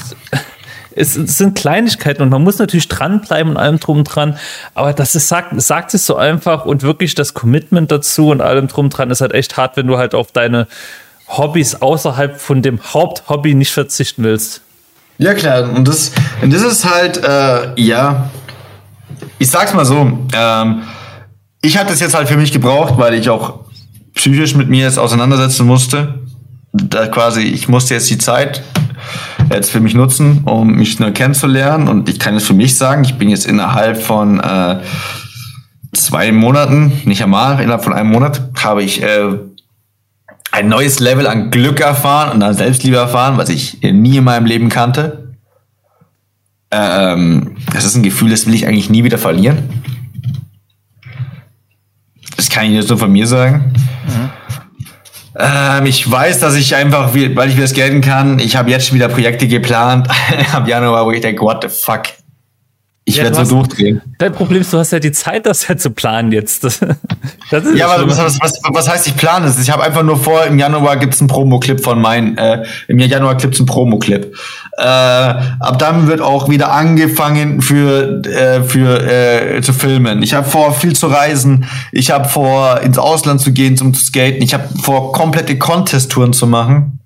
[0.96, 4.38] es, es, sind Kleinigkeiten und man muss natürlich dranbleiben und allem drum dran.
[4.74, 8.66] Aber das ist, sagt, sagt es so einfach und wirklich das Commitment dazu und allem
[8.66, 10.66] drum dran ist halt echt hart, wenn du halt auf deine
[11.28, 14.62] Hobbys außerhalb von dem Haupthobby nicht verzichten willst.
[15.18, 15.70] Ja, klar.
[15.70, 18.30] Und das, und das ist halt, äh, ja,
[19.38, 20.82] ich sag's mal so, ähm,
[21.62, 23.60] ich hatte das jetzt halt für mich gebraucht, weil ich auch
[24.14, 26.20] psychisch mit mir jetzt auseinandersetzen musste.
[26.72, 28.62] Da quasi, ich musste jetzt die Zeit
[29.50, 31.88] jetzt für mich nutzen, um mich neu kennenzulernen.
[31.88, 34.80] Und ich kann es für mich sagen, ich bin jetzt innerhalb von äh,
[35.92, 39.38] zwei Monaten, nicht einmal, innerhalb von einem Monat, habe ich äh,
[40.52, 44.46] ein neues Level an Glück erfahren und an Selbstliebe erfahren, was ich nie in meinem
[44.46, 45.34] Leben kannte.
[46.70, 49.82] Ähm, das ist ein Gefühl, das will ich eigentlich nie wieder verlieren.
[52.36, 53.72] Das kann ich jetzt nur von mir sagen.
[55.38, 58.96] Ähm, ich weiß, dass ich einfach, weil ich das gelten kann, ich habe jetzt schon
[58.96, 60.08] wieder Projekte geplant
[60.52, 62.04] ab Januar, wo ich denke, what the fuck?
[63.08, 64.02] Ich ja, werde so durchdrehen.
[64.18, 66.64] Dein Problem ist, du hast ja die Zeit, das ja zu planen jetzt.
[66.64, 66.80] Das,
[67.50, 69.60] das ja, aber was, was, was, heißt, ich plane es?
[69.60, 73.36] Ich habe einfach nur vor, im Januar gibt's einen Promo-Clip von meinen, äh, im Januar
[73.36, 74.34] gibt's einen Promo-Clip.
[74.76, 80.24] Äh, ab dann wird auch wieder angefangen für, äh, für äh, zu filmen.
[80.24, 81.66] Ich habe vor, viel zu reisen.
[81.92, 84.42] Ich habe vor, ins Ausland zu gehen, zum zu skaten.
[84.42, 86.98] Ich habe vor, komplette Contest-Touren zu machen.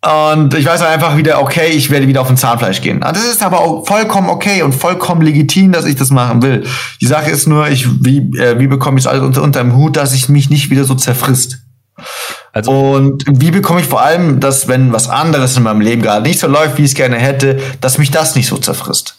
[0.00, 3.00] Und ich weiß einfach wieder, okay, ich werde wieder auf den Zahnfleisch gehen.
[3.00, 6.64] Das ist aber auch vollkommen okay und vollkommen legitim, dass ich das machen will.
[7.00, 9.74] Die Sache ist nur, ich, wie, äh, wie bekomme ich es alles unter, unter dem
[9.74, 11.58] Hut, dass ich mich nicht wieder so zerfrisst.
[12.52, 16.22] Also, und wie bekomme ich vor allem, dass wenn was anderes in meinem Leben gerade
[16.22, 19.17] nicht so läuft, wie ich es gerne hätte, dass mich das nicht so zerfrisst?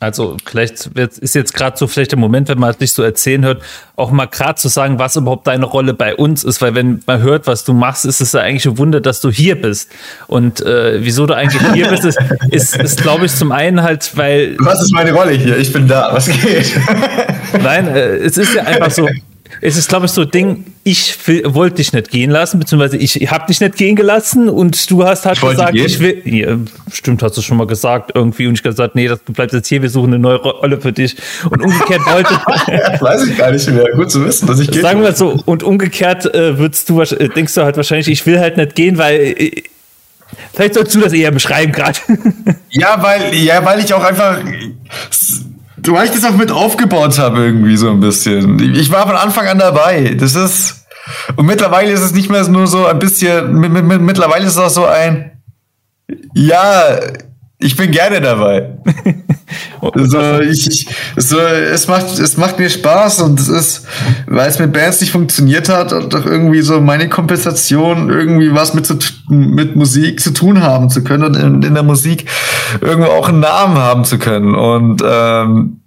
[0.00, 3.62] Also vielleicht ist jetzt gerade so vielleicht der Moment, wenn man dich so erzählen hört,
[3.96, 7.22] auch mal gerade zu sagen, was überhaupt deine Rolle bei uns ist, weil wenn man
[7.22, 9.90] hört, was du machst, ist es ja eigentlich ein Wunder, dass du hier bist.
[10.26, 12.18] Und äh, wieso du eigentlich hier bist, ist,
[12.50, 14.56] ist, ist glaube ich, zum einen halt, weil.
[14.58, 15.56] Was ist meine Rolle hier?
[15.58, 16.12] Ich bin da.
[16.12, 16.72] Was geht?
[17.62, 19.08] Nein, äh, es ist ja einfach so,
[19.60, 23.30] es ist, glaube ich, so ein Ding, ich wollte dich nicht gehen lassen, beziehungsweise ich
[23.30, 26.20] habe dich nicht gehen gelassen und du hast halt ich gesagt, ich will.
[26.26, 26.58] Ja,
[26.92, 29.80] stimmt, hast du schon mal gesagt irgendwie und ich gesagt, nee, du bleibst jetzt hier,
[29.80, 31.16] wir suchen eine neue Rolle für dich.
[31.48, 32.34] Und umgekehrt wollte.
[33.02, 33.92] weiß ich gar nicht mehr.
[33.92, 34.82] Gut zu wissen, dass ich gehe.
[34.82, 38.38] Sagen wir so, und umgekehrt äh, würdest du, äh, denkst du halt wahrscheinlich, ich will
[38.38, 39.20] halt nicht gehen, weil.
[39.20, 39.62] Äh,
[40.52, 41.98] Vielleicht sollst du das eher beschreiben gerade.
[42.76, 44.40] Ja, weil, ja, weil ich auch einfach
[45.92, 48.58] weil ich das auch mit aufgebaut habe, irgendwie so ein bisschen.
[48.74, 50.16] Ich war von Anfang an dabei.
[50.18, 50.86] Das ist.
[51.36, 53.52] Und mittlerweile ist es nicht mehr nur so ein bisschen.
[54.04, 55.32] Mittlerweile ist es auch so ein.
[56.34, 56.98] Ja,
[57.58, 58.78] ich bin gerne dabei.
[59.94, 60.86] so, ich,
[61.16, 63.86] so, es macht, es macht mir Spaß und es ist,
[64.26, 68.74] weil es mit Bands nicht funktioniert hat und doch irgendwie so meine Kompensation irgendwie was
[68.74, 68.96] mit, zu,
[69.28, 72.26] mit Musik zu tun haben zu können und in, in der Musik
[72.80, 75.80] irgendwo auch einen Namen haben zu können und, ähm,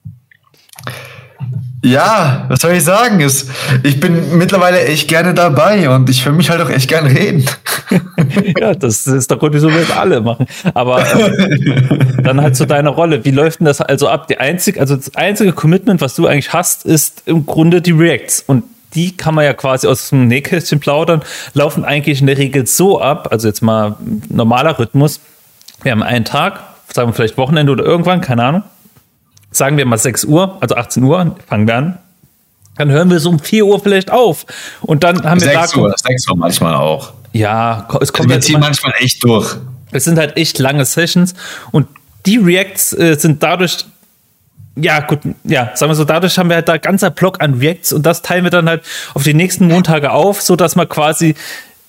[1.84, 3.20] ja, was soll ich sagen?
[3.20, 3.50] Ist,
[3.84, 7.46] ich bin mittlerweile echt gerne dabei und ich will mich halt auch echt gern reden.
[8.60, 10.48] ja, das ist der Grund, wieso wir es alle machen.
[10.74, 13.24] Aber äh, dann halt zu deiner Rolle.
[13.26, 14.28] Wie läuft denn das also ab?
[14.28, 18.44] Die einzige, also das einzige Commitment, was du eigentlich hast, ist im Grunde die Reacts.
[18.46, 18.64] Und
[18.96, 21.22] die kann man ja quasi aus dem Nähkästchen plaudern,
[21.54, 23.98] laufen eigentlich in der Regel so ab, also jetzt mal
[24.30, 25.20] normaler Rhythmus.
[25.84, 26.60] Wir haben einen Tag,
[26.92, 28.64] sagen wir vielleicht Wochenende oder irgendwann, keine Ahnung
[29.58, 31.98] sagen wir mal 6 Uhr, also 18 Uhr, fangen wir an.
[32.78, 34.46] Dann hören wir so um 4 Uhr vielleicht auf.
[34.82, 37.14] Und dann haben wir 6 Uhr, 6 Uhr manchmal auch.
[37.34, 38.30] Ja, es kommt.
[38.30, 39.58] Also wir ziehen manchmal echt durch.
[39.92, 41.34] Es sind halt echt lange Sessions
[41.72, 41.88] und
[42.26, 43.86] die Reacts äh, sind dadurch
[44.80, 47.94] ja, gut, ja, sagen wir so, dadurch haben wir halt da ganzer Block an Reacts
[47.94, 48.84] und das teilen wir dann halt
[49.16, 51.34] auf die nächsten Montage auf, so dass man quasi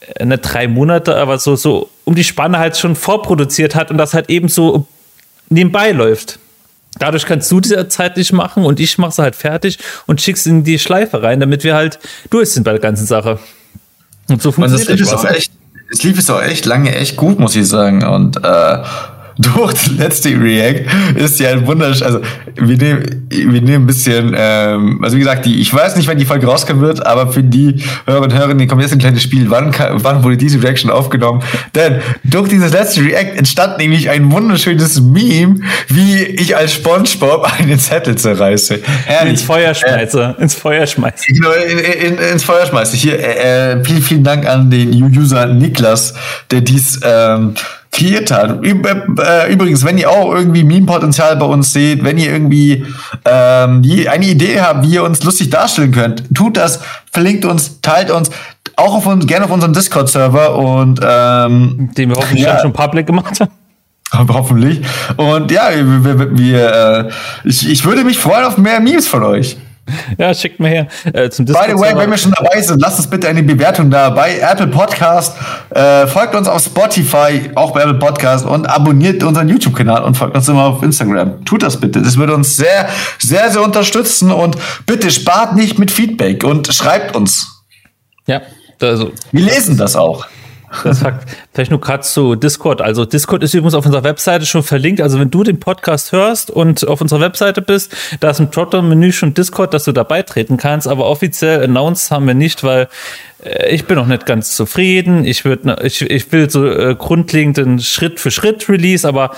[0.00, 3.98] äh, eine drei Monate, aber so, so um die Spanne halt schon vorproduziert hat und
[3.98, 4.86] das halt eben so
[5.50, 6.38] nebenbei läuft.
[6.98, 10.64] Dadurch kannst du diese zeitlich machen und ich mache sie halt fertig und schick's in
[10.64, 11.98] die Schleife rein, damit wir halt
[12.30, 13.38] durch sind bei der ganzen Sache.
[14.28, 15.12] Und so funktioniert und das.
[15.12, 15.52] Lief es, auch echt,
[15.90, 18.04] es lief es auch echt lange echt gut, muss ich sagen.
[18.04, 18.78] Und äh,
[19.38, 22.06] durch das letzte React ist ja ein wunderschön.
[22.06, 22.20] Also
[22.56, 26.18] wir nehmen, wir nehmen ein bisschen, ähm, also wie gesagt, die, ich weiß nicht, wann
[26.18, 29.22] die Folge rauskommen wird, aber für die Hörer und Hörerinnen, die kommen jetzt ein kleines
[29.22, 29.48] Spiel.
[29.50, 29.72] Wann,
[30.02, 31.42] wann wurde diese Reaction aufgenommen?
[31.74, 37.78] Denn durch dieses letzte React entstand nämlich ein wunderschönes Meme, wie ich als SpongeBob einen
[37.78, 38.80] Zettel zerreiße.
[39.06, 39.34] Herrlich.
[39.34, 40.36] Ins Feuer schmeiße.
[40.38, 41.24] Äh, ins Feuer schmeiße.
[41.28, 42.96] Genau, in, in, ins Feuer schmeiße.
[42.96, 46.14] Hier, äh, äh, vielen, vielen Dank an den User Niklas,
[46.50, 47.54] der dies ähm,
[47.90, 48.64] kreiert hat.
[48.64, 52.84] Äh, übrigens, wenn ihr auch irgendwie Meme-Potenzial bei uns seht, wenn ihr irgendwie
[53.24, 56.80] ähm, eine Idee habt, wie ihr uns lustig darstellen könnt, tut das,
[57.12, 58.30] verlinkt uns, teilt uns,
[58.76, 62.60] auch auf uns, gerne auf unserem Discord-Server und ähm, den wir hoffentlich ja.
[62.60, 63.50] schon public gemacht haben.
[64.10, 64.80] Aber hoffentlich.
[65.16, 67.10] Und ja, wir, wir, wir äh,
[67.44, 69.56] ich, ich würde mich freuen auf mehr Memes von euch.
[70.18, 70.88] Ja, schickt mir her.
[71.12, 73.90] Äh, zum By the way, wenn wir schon dabei sind, lasst uns bitte eine Bewertung
[73.90, 75.36] da bei Apple Podcast.
[75.70, 80.36] Äh, folgt uns auf Spotify, auch bei Apple Podcast und abonniert unseren YouTube-Kanal und folgt
[80.36, 81.44] uns immer auf Instagram.
[81.44, 82.02] Tut das bitte.
[82.02, 87.16] Das würde uns sehr, sehr, sehr unterstützen und bitte spart nicht mit Feedback und schreibt
[87.16, 87.64] uns.
[88.26, 88.42] Ja,
[88.80, 89.12] also.
[89.32, 90.26] Wir lesen das auch.
[90.84, 91.28] Das Fakt.
[91.52, 92.82] Vielleicht nur gerade zu Discord.
[92.82, 95.00] Also Discord ist übrigens auf unserer Webseite schon verlinkt.
[95.00, 99.12] Also wenn du den Podcast hörst und auf unserer Webseite bist, da ist im Dropdown-Menü
[99.12, 100.88] schon Discord, dass du da beitreten kannst.
[100.88, 102.88] Aber offiziell announced haben wir nicht, weil
[103.42, 105.24] äh, ich bin noch nicht ganz zufrieden.
[105.24, 109.32] Ich, würd, ich, ich will so äh, grundlegenden Schritt für Schritt Release, aber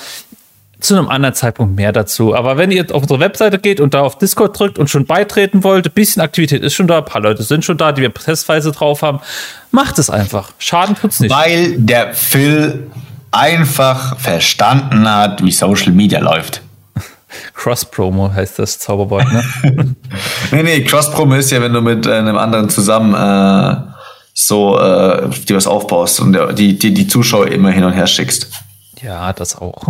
[0.80, 2.34] zu einem anderen Zeitpunkt mehr dazu.
[2.34, 5.62] Aber wenn ihr auf unsere Webseite geht und da auf Discord drückt und schon beitreten
[5.64, 8.12] wollt, ein bisschen Aktivität ist schon da, ein paar Leute sind schon da, die wir
[8.12, 9.20] testweise drauf haben,
[9.70, 10.52] macht es einfach.
[10.58, 11.34] Schaden tut's nicht.
[11.34, 12.90] Weil der Phil
[13.30, 16.62] einfach verstanden hat, wie Social Media läuft.
[17.54, 19.44] Cross-Promo heißt das Zauberwort, ne?
[20.52, 23.90] nee, nee, Cross-Promo ist ja, wenn du mit einem anderen zusammen äh,
[24.34, 28.50] so äh, dir was aufbaust und die, die, die Zuschauer immer hin und her schickst.
[29.02, 29.82] Ja, das auch.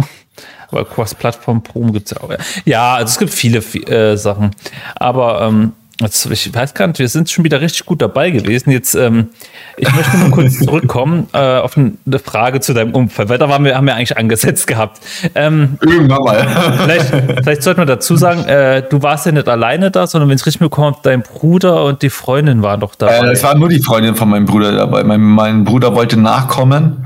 [0.71, 2.33] Aber Cross-Plattform-Promo gibt es ja auch.
[2.65, 4.51] Ja, also es gibt viele äh, Sachen.
[4.97, 8.71] Aber ähm, also ich weiß gar nicht, wir sind schon wieder richtig gut dabei gewesen.
[8.71, 9.29] Jetzt, ähm,
[9.77, 13.65] ich möchte nur kurz zurückkommen äh, auf eine Frage zu deinem Unfall, weil da waren
[13.65, 15.01] wir, haben wir eigentlich angesetzt gehabt.
[15.35, 16.47] Ähm, Irgendwann mal.
[16.85, 17.07] vielleicht,
[17.43, 20.47] vielleicht sollte man dazu sagen, äh, du warst ja nicht alleine da, sondern wenn es
[20.47, 23.19] richtig mitkommt, dein Bruder und die Freundin waren doch dabei.
[23.19, 25.05] Äh, es war nur die Freundin von meinem Bruder dabei.
[25.05, 27.05] Mein, mein Bruder wollte nachkommen.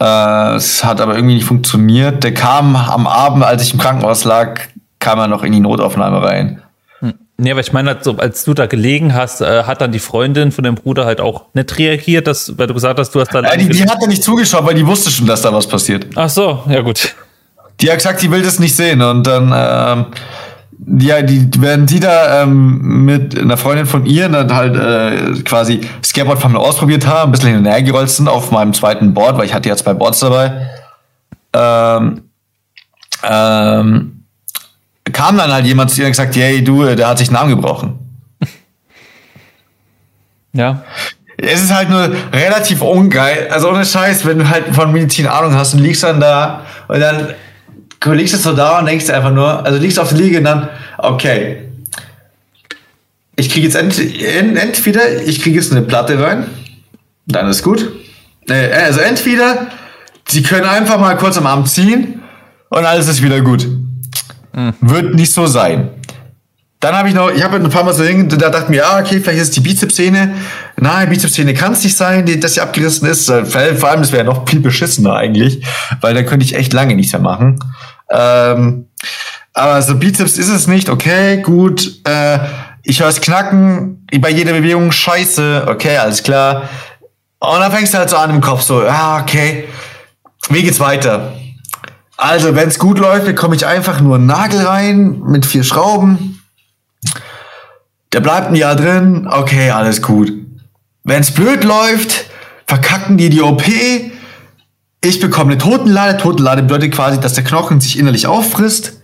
[0.00, 2.24] Äh, es hat aber irgendwie nicht funktioniert.
[2.24, 4.60] Der kam am Abend, als ich im Krankenhaus lag,
[4.98, 6.62] kam er noch in die Notaufnahme rein.
[7.36, 9.98] Nee, aber ich meine, halt so, als du da gelegen hast, äh, hat dann die
[9.98, 13.34] Freundin von dem Bruder halt auch nicht reagiert, dass, weil du gesagt hast, du hast
[13.34, 13.40] da.
[13.40, 16.06] Äh, die, die hat ja nicht zugeschaut, weil die wusste schon, dass da was passiert.
[16.14, 17.14] Ach so, ja gut.
[17.80, 19.02] Die hat gesagt, die will das nicht sehen.
[19.02, 20.06] Und dann, ähm,
[20.98, 25.80] ja, die werden die da ähm, mit einer Freundin von ihr dann halt äh, quasi
[26.04, 29.14] Skateboard von mir ausprobiert haben, ein bisschen hin und her gerollt sind auf meinem zweiten
[29.14, 30.68] Board, weil ich hatte ja zwei Boards dabei.
[31.52, 32.22] Ähm,
[33.22, 34.24] ähm,
[35.12, 37.48] kam dann halt jemand zu ihr und gesagt, hey, du, der hat sich einen Arm
[37.48, 37.98] gebrochen.
[40.56, 40.84] Ja.
[41.36, 43.48] Es ist halt nur relativ ungeil.
[43.50, 47.00] Also ohne Scheiß, wenn du halt von Medizin Ahnung hast und liegst dann da und
[47.00, 47.34] dann
[48.12, 50.68] liegst du so da und denkst einfach nur, also liegst auf der Liege und dann,
[50.98, 51.62] okay,
[53.36, 56.46] ich kriege jetzt ent, entweder, ich kriege jetzt eine Platte rein,
[57.26, 57.90] dann ist gut.
[58.48, 59.68] Also entweder,
[60.28, 62.22] sie können einfach mal kurz am Arm ziehen
[62.68, 63.66] und alles ist wieder gut.
[64.52, 64.74] Mhm.
[64.80, 65.90] Wird nicht so sein.
[66.80, 69.00] Dann habe ich noch, ich habe ein paar Mal so hin, da dachte mir, ah,
[69.00, 70.34] okay, vielleicht ist die Bizepssehne.
[70.76, 73.24] Nein, Bizepssehne kann es nicht sein, die, dass sie abgerissen ist.
[73.24, 75.64] Vor allem, das wäre noch viel beschissener eigentlich,
[76.02, 77.58] weil dann könnte ich echt lange nichts mehr machen.
[78.14, 78.86] Ähm,
[79.52, 82.00] aber so Bizeps ist es nicht, okay, gut.
[82.04, 82.38] Äh,
[82.82, 86.68] ich höre es knacken, bei jeder Bewegung scheiße, okay, alles klar.
[87.40, 89.68] Und dann fängst du halt so an im Kopf so, ah, okay,
[90.48, 91.32] wie geht's weiter?
[92.16, 96.42] Also, wenn es gut läuft, bekomme ich einfach nur einen Nagel rein mit vier Schrauben.
[98.12, 99.26] Der bleibt ein Jahr drin.
[99.28, 100.32] Okay, alles gut.
[101.02, 102.26] Wenn es blöd läuft,
[102.66, 103.64] verkacken die die OP.
[105.04, 106.16] Ich bekomme eine Totenlade.
[106.16, 109.02] Totenlade bedeutet quasi, dass der Knochen sich innerlich auffrisst.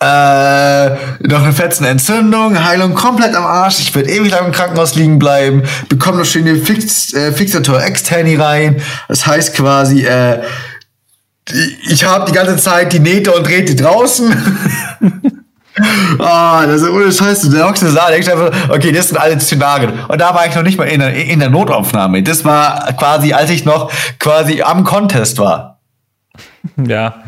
[0.00, 0.90] Äh,
[1.26, 3.80] noch eine fetzen Entzündung, Heilung komplett am Arsch.
[3.80, 5.64] Ich werde ewig lang im Krankenhaus liegen bleiben.
[5.88, 8.80] Bekomme noch schöne Fix, äh, Fixator externi rein.
[9.08, 10.42] Das heißt quasi, äh,
[11.88, 14.32] ich habe die ganze Zeit die Nähte und Drähte draußen.
[16.18, 17.50] Ah, das ist ohne Scheiße.
[17.50, 19.92] Der hockst da, denkst einfach, okay, das sind alle Szenarien.
[20.08, 22.22] Und da war ich noch nicht mal in der, in der Notaufnahme.
[22.22, 25.80] Das war quasi, als ich noch quasi am Contest war.
[26.76, 27.22] Ja.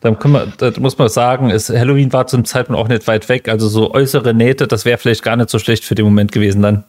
[0.00, 0.16] Dann
[0.58, 3.48] das muss man sagen, ist, Halloween war zum Zeitpunkt auch nicht weit weg.
[3.48, 6.60] Also so äußere Nähte, das wäre vielleicht gar nicht so schlecht für den Moment gewesen
[6.60, 6.84] dann.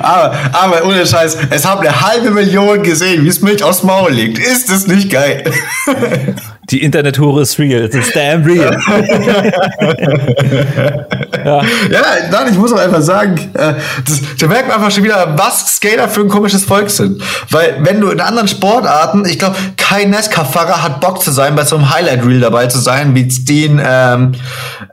[0.00, 4.12] Aber, aber ohne Scheiß, es haben eine halbe Million gesehen, wie es Milch aufs Maul
[4.12, 4.38] liegt.
[4.38, 5.44] Ist das nicht geil?
[6.70, 7.84] Die Internet-Hure ist real.
[7.84, 8.78] Es ist damn real.
[11.44, 11.62] ja.
[11.90, 13.74] ja, nein, ich muss auch einfach sagen, äh,
[14.04, 17.22] das, da merkt man einfach schon wieder, was Skater für ein komisches Volk sind.
[17.50, 21.64] Weil, wenn du in anderen Sportarten, ich glaube, kein NASCAR-Fahrer hat Bock zu sein, bei
[21.64, 24.32] so einem Highlight-Reel dabei zu sein, wie es den, ähm,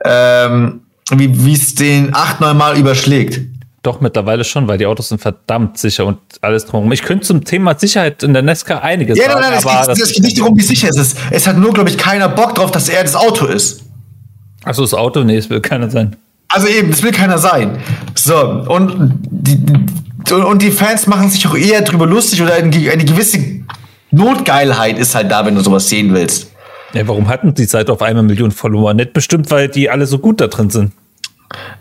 [0.02, 0.80] ähm,
[1.12, 3.40] wie es den acht, neun Mal überschlägt.
[3.86, 6.90] Doch, mittlerweile schon, weil die Autos sind verdammt sicher und alles drum.
[6.90, 9.36] Ich könnte zum Thema Sicherheit in der Nesca einiges ja, sagen.
[9.36, 11.16] Ja, nein, nein, aber es geht, geht nicht darum, wie sicher es ist.
[11.30, 13.84] Es hat nur, glaube ich, keiner Bock drauf, dass er das Auto ist.
[14.64, 15.22] Achso, das Auto?
[15.22, 16.16] Nee, es will keiner sein.
[16.48, 17.78] Also eben, es will keiner sein.
[18.16, 23.04] So, und die, und die Fans machen sich auch eher drüber lustig oder eine, eine
[23.04, 23.38] gewisse
[24.10, 26.50] Notgeilheit ist halt da, wenn du sowas sehen willst.
[26.92, 28.94] Ja, warum hatten die Seite auf einmal Millionen Follower?
[28.94, 30.90] Nicht bestimmt, weil die alle so gut da drin sind.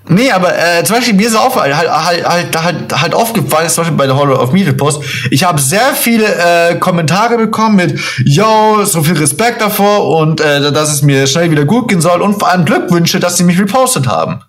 [0.08, 3.84] Nee, aber äh, zum Beispiel mir ist auch halt, halt, halt, halt, halt aufgefallen, zum
[3.84, 5.01] Beispiel bei der Horror of Media Post,
[5.32, 10.71] ich habe sehr viele äh, Kommentare bekommen mit Yo, so viel Respekt davor und äh,
[10.71, 13.60] dass es mir schnell wieder gut gehen soll und vor allem Glückwünsche, dass sie mich
[13.60, 14.41] repostet haben.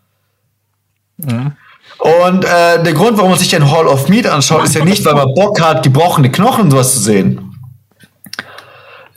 [1.17, 1.53] Mhm.
[1.99, 5.05] Und äh, der Grund, warum man sich den Hall of Meat anschaut, ist ja nicht,
[5.07, 7.55] weil man Bock hat, gebrochene Knochen und sowas zu sehen.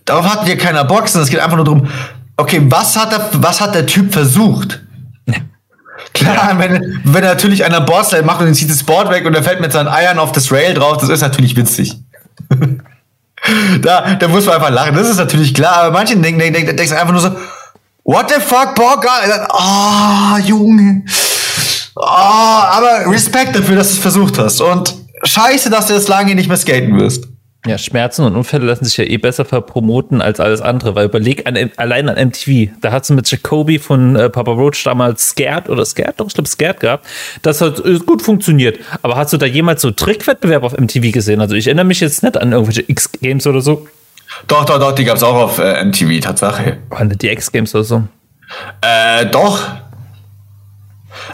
[0.05, 1.87] Darauf hat hier keiner Bock, sondern es geht einfach nur darum,
[2.37, 4.81] okay, was hat der, was hat der Typ versucht?
[6.13, 9.43] Klar, wenn, wenn natürlich einer Boardslide macht und dann zieht das Board weg und er
[9.43, 11.97] fällt mit seinen Eiern auf das Rail drauf, das ist natürlich witzig.
[13.81, 16.75] da, da muss man einfach lachen, das ist natürlich klar, aber manche denken, denken, denken,
[16.75, 17.31] denken einfach nur so,
[18.03, 21.03] what the fuck, Bock, ah, oh, Junge.
[21.95, 26.33] Oh, aber Respekt dafür, dass du es versucht hast und scheiße, dass du jetzt lange
[26.35, 27.27] nicht mehr skaten wirst.
[27.69, 31.45] Ja, Schmerzen und Unfälle lassen sich ja eh besser verpromoten als alles andere, weil überleg
[31.45, 35.69] an, allein an MTV, da hat sie mit Jacoby von äh, Papa Roach damals Scared
[35.69, 37.05] oder Scared, doch, ich glaube Scared gehabt,
[37.43, 38.79] das hat äh, gut funktioniert.
[39.03, 41.41] Aber hast du da jemals so Trickwettbewerb auf MTV gesehen?
[41.41, 43.87] Also ich erinnere mich jetzt nicht an irgendwelche X-Games oder so.
[44.47, 46.77] Doch, doch, doch, die gab es auch auf äh, MTV, Tatsache.
[46.89, 48.03] Waren die X-Games oder so?
[48.81, 49.59] Äh, doch,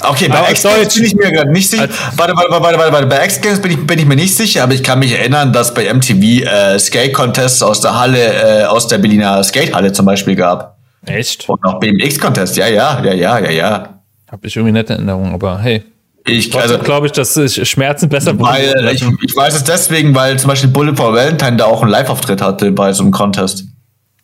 [0.01, 1.87] Okay, bei X-Games bin ich mir gerade nicht sicher.
[2.15, 3.07] Warte, warte, warte, warte, warte.
[3.07, 5.73] Bei X-Games bin ich, bin ich mir nicht sicher, aber ich kann mich erinnern, dass
[5.73, 10.77] bei MTV äh, Skate-Contests aus der Halle, äh, aus der Berliner Skatehalle zum Beispiel gab.
[11.05, 11.47] Echt?
[11.49, 13.99] Und auch BMX-Contest, ja, ja, ja, ja, ja, ja.
[14.29, 15.83] Hab ich irgendwie nette Erinnerung, aber hey.
[16.27, 20.39] Ich also, glaube ich, dass ich Schmerzen besser weil ich, ich weiß es deswegen, weil
[20.39, 23.65] zum Beispiel Bullet for Valentine da auch einen Live-Auftritt hatte bei so einem Contest.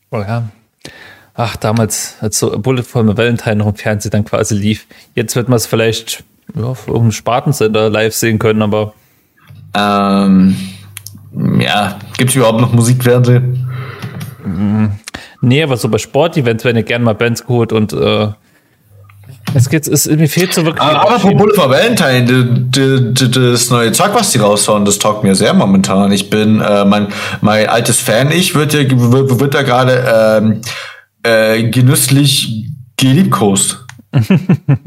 [0.10, 0.44] Oh ja.
[1.44, 4.86] Ach, damals, als so Bullet for Valentine noch im Fernsehen dann quasi lief.
[5.16, 6.24] Jetzt wird man es vielleicht
[6.56, 8.94] ja, auf einem Spartensender live sehen können, aber.
[9.76, 10.56] Ähm,
[11.60, 13.68] ja, gibt es überhaupt noch Musikfernsehen?
[14.46, 14.86] Mm,
[15.42, 18.28] nee, aber so bei Sportevents werden ja gerne mal Bands geholt und äh,
[19.56, 20.84] es geht, es, mir fehlt so wirklich.
[20.84, 25.56] Aber apropos Bullet for Valentine, das neue Zeug, was die raushauen, das taugt mir sehr
[25.56, 26.12] momentan.
[26.12, 27.08] Ich bin, äh, mein,
[27.42, 30.62] mein altes Fan, ich wird ja, wird, wird da gerade ähm,
[31.24, 33.86] äh, genüsslich geliebkost.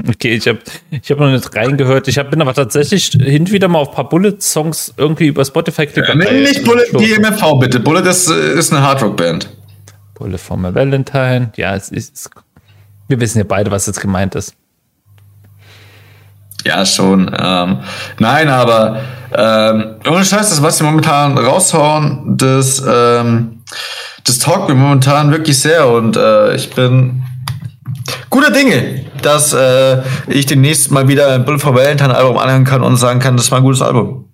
[0.09, 0.59] okay, ich habe
[0.90, 2.09] ich hab noch nicht reingehört.
[2.09, 5.87] Ich hab, bin aber tatsächlich hin wieder mal auf ein paar Bullet-Songs irgendwie über Spotify
[5.87, 6.09] geklickt.
[6.11, 7.81] Äh, nicht Bullet, DMFV bitte.
[7.81, 9.49] Bullet ist, ist eine Hardrock-Band.
[10.14, 11.53] Bullet for my Valentine.
[11.57, 12.31] Ja, es ist.
[13.09, 14.55] Wir wissen ja beide, was jetzt gemeint ist.
[16.64, 17.31] Ja, schon.
[17.38, 17.79] Ähm,
[18.18, 19.00] nein, aber
[19.37, 23.62] ähm, ohne Scheiß, das, was sie momentan raushauen, das ähm,
[24.24, 27.22] das taugt mir momentan wirklich sehr und äh, ich bin
[28.31, 32.83] guter Dinge, dass äh, ich demnächst mal wieder ein Bull for Valentine Album anhören kann
[32.83, 34.31] und sagen kann, das war ein gutes Album.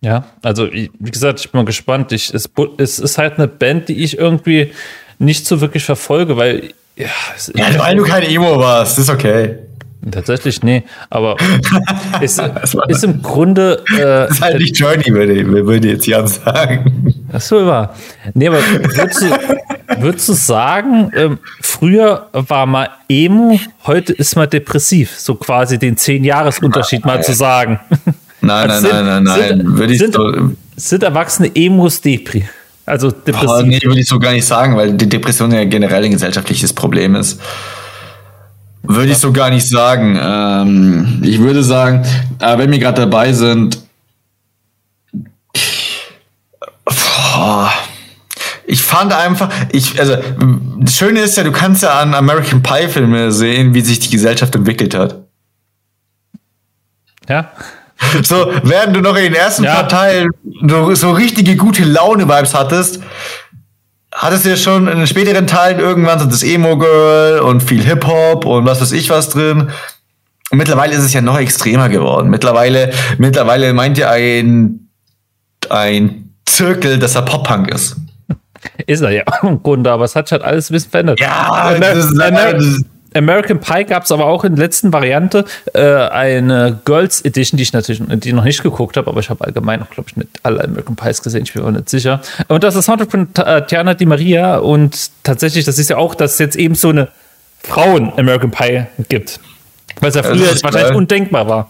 [0.00, 2.10] Ja, also wie gesagt, ich bin mal gespannt.
[2.12, 4.72] Ich, es, es ist halt eine Band, die ich irgendwie
[5.18, 7.06] nicht so wirklich verfolge, weil ja,
[7.54, 9.58] ja weil du kein Emo warst, ist okay.
[10.10, 11.36] Tatsächlich, nee, aber
[12.20, 12.42] ist,
[12.88, 13.84] ist im Grunde.
[13.94, 17.14] Äh, das ist halt nicht Journey, würde, würde jetzt Jan sagen.
[17.32, 17.94] Ach so, war.
[18.34, 24.50] Nee, aber würdest du, würdest du sagen, ähm, früher war mal Emo, heute ist man
[24.50, 27.78] depressiv, so quasi den Zehn-Jahres-Unterschied mal zu sagen.
[28.40, 30.32] Nein, nein, sind, nein, nein, nein, sind, würde ich sind, so,
[30.74, 32.44] sind Erwachsene Emos Depri?
[32.84, 33.48] Also depressiv?
[33.48, 36.72] Oh, nee, würde ich so gar nicht sagen, weil die Depression ja generell ein gesellschaftliches
[36.72, 37.40] Problem ist.
[38.94, 40.18] Würde ich so gar nicht sagen.
[40.20, 42.04] Ähm, ich würde sagen,
[42.40, 43.78] äh, wenn wir gerade dabei sind,
[48.66, 50.16] ich fand einfach, ich, also,
[50.78, 54.10] das Schöne ist ja, du kannst ja an American Pie Filme sehen, wie sich die
[54.10, 55.16] Gesellschaft entwickelt hat.
[57.28, 57.52] Ja.
[58.22, 59.74] So, während du noch in den ersten ja.
[59.74, 60.30] paar Teilen
[60.68, 63.00] so, so richtige gute Laune-Vibes hattest,
[64.22, 68.46] hattest du ja schon in den späteren Teilen irgendwann so das Emo-Girl und viel Hip-Hop
[68.46, 69.70] und was weiß ich was drin.
[70.50, 72.30] Und mittlerweile ist es ja noch extremer geworden.
[72.30, 74.88] Mittlerweile, mittlerweile meint ja ein,
[75.68, 77.96] ein Zirkel, dass er Pop-Punk ist.
[78.86, 81.18] Ist er ja im Grunde, aber es hat sich halt alles ein bisschen verändert.
[81.18, 82.54] Ja, das ist, Amer
[83.14, 85.44] American Pie gab es aber auch in der letzten Variante
[85.74, 89.44] äh, eine Girls Edition, die ich natürlich die noch nicht geguckt habe, aber ich habe
[89.44, 92.20] allgemein auch, glaube ich, nicht alle American Pies gesehen, ich bin mir nicht sicher.
[92.48, 93.28] Und das ist Soundtrack von
[93.66, 97.08] Tiana Di Maria und tatsächlich, das ist ja auch, dass es jetzt eben so eine
[97.62, 99.40] Frauen-American Pie gibt.
[100.00, 100.96] Weil es ja früher wahrscheinlich geil.
[100.96, 101.68] undenkbar war.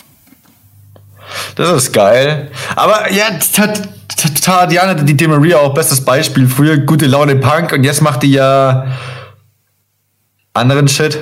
[1.57, 2.51] Das ist geil.
[2.77, 3.25] Aber ja,
[4.41, 6.47] Tatiana Di Maria auch bestes Beispiel.
[6.47, 8.87] Früher gute Laune Punk und jetzt macht die ja
[10.55, 11.19] anderen Shit.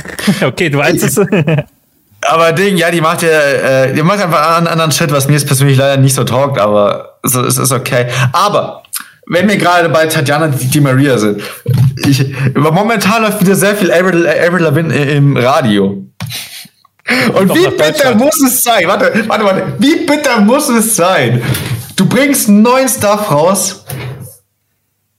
[0.44, 1.18] okay, du weißt es.
[2.22, 5.34] aber Ding, ja, die macht ja, äh, die macht einfach einen anderen Shit, was mir
[5.34, 8.06] jetzt persönlich leider nicht so taugt, aber es, es ist okay.
[8.32, 8.82] Aber
[9.26, 11.42] wenn wir gerade bei Tatjana Di Maria sind,
[12.06, 16.04] ich, momentan läuft wieder sehr viel Avril, Avril Lavigne im Radio.
[17.34, 18.86] Und wie bitter muss es sein?
[18.86, 19.74] Warte, warte, warte.
[19.78, 21.42] Wie bitter muss es sein?
[21.96, 23.84] Du bringst einen neuen Stuff raus,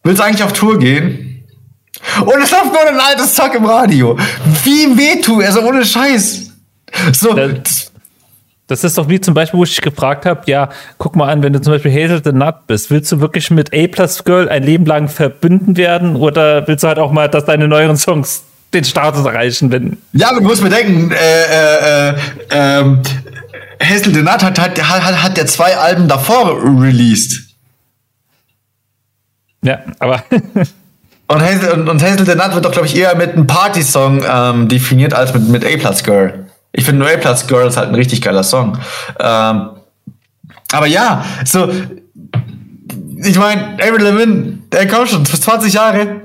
[0.04, 1.33] willst eigentlich auf Tour gehen
[2.22, 4.18] und es läuft nur ein altes Zack im Radio.
[4.64, 6.52] Wie weh tu, also ohne Scheiß.
[7.12, 7.34] So.
[7.34, 7.92] Das,
[8.68, 11.44] Das ist doch wie zum Beispiel, wo ich dich gefragt habe, ja, guck mal an,
[11.44, 14.64] wenn du zum Beispiel Hazel the Nut bist, willst du wirklich mit A-Plus Girl ein
[14.64, 18.44] Leben lang verbünden werden oder willst du halt auch mal, dass deine neueren Songs
[18.74, 19.98] den Status erreichen, wenn.
[20.14, 22.16] Ja, aber du musst mir denken, äh, äh, äh,
[22.52, 23.02] ähm,
[23.82, 27.42] Hazel the Nut hat, hat, hat, hat der zwei Alben davor released.
[29.62, 30.24] Ja, aber.
[31.28, 34.24] und, Hazel, und, und Hazel the Nut wird doch, glaube ich, eher mit einem Party-Song
[34.28, 36.46] ähm, definiert als mit, mit A-Plus Girl.
[36.72, 38.78] Ich finde nur A-Plus Girl ist halt ein richtig geiler Song.
[39.20, 39.70] Ähm,
[40.72, 41.70] aber ja, so,
[43.24, 46.23] ich meine, Avril Levine, der kommt schon 20 Jahre.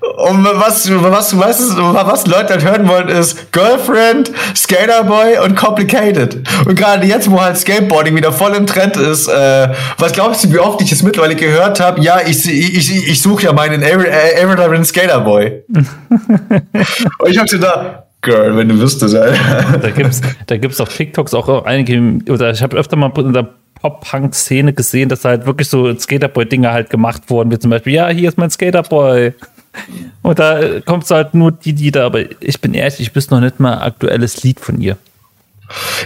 [0.00, 6.42] Und was, was, was, was Leute halt hören wollen, ist Girlfriend, Skaterboy und Complicated.
[6.66, 9.68] Und gerade jetzt, wo halt Skateboarding wieder voll im Trend ist, äh,
[9.98, 12.00] was glaubst du, wie oft ich es mittlerweile gehört habe?
[12.00, 15.64] Ja, ich, ich, ich suche ja meinen Avril Levine Skaterboy.
[15.68, 19.78] und ich hab so da, Girl, wenn du wüsstest, Alter.
[19.80, 23.48] Da gibt's, da gibt's auf TikToks auch einige, oder ich habe öfter mal in der
[23.80, 28.28] Pop-Punk-Szene gesehen, dass halt wirklich so Skaterboy-Dinger halt gemacht wurden, wie zum Beispiel, ja, hier
[28.28, 29.32] ist mein Skaterboy.
[30.22, 33.60] Und da kommt halt nur die Lieder, aber ich bin ehrlich, ich wüsste noch nicht
[33.60, 34.96] mal aktuelles Lied von ihr.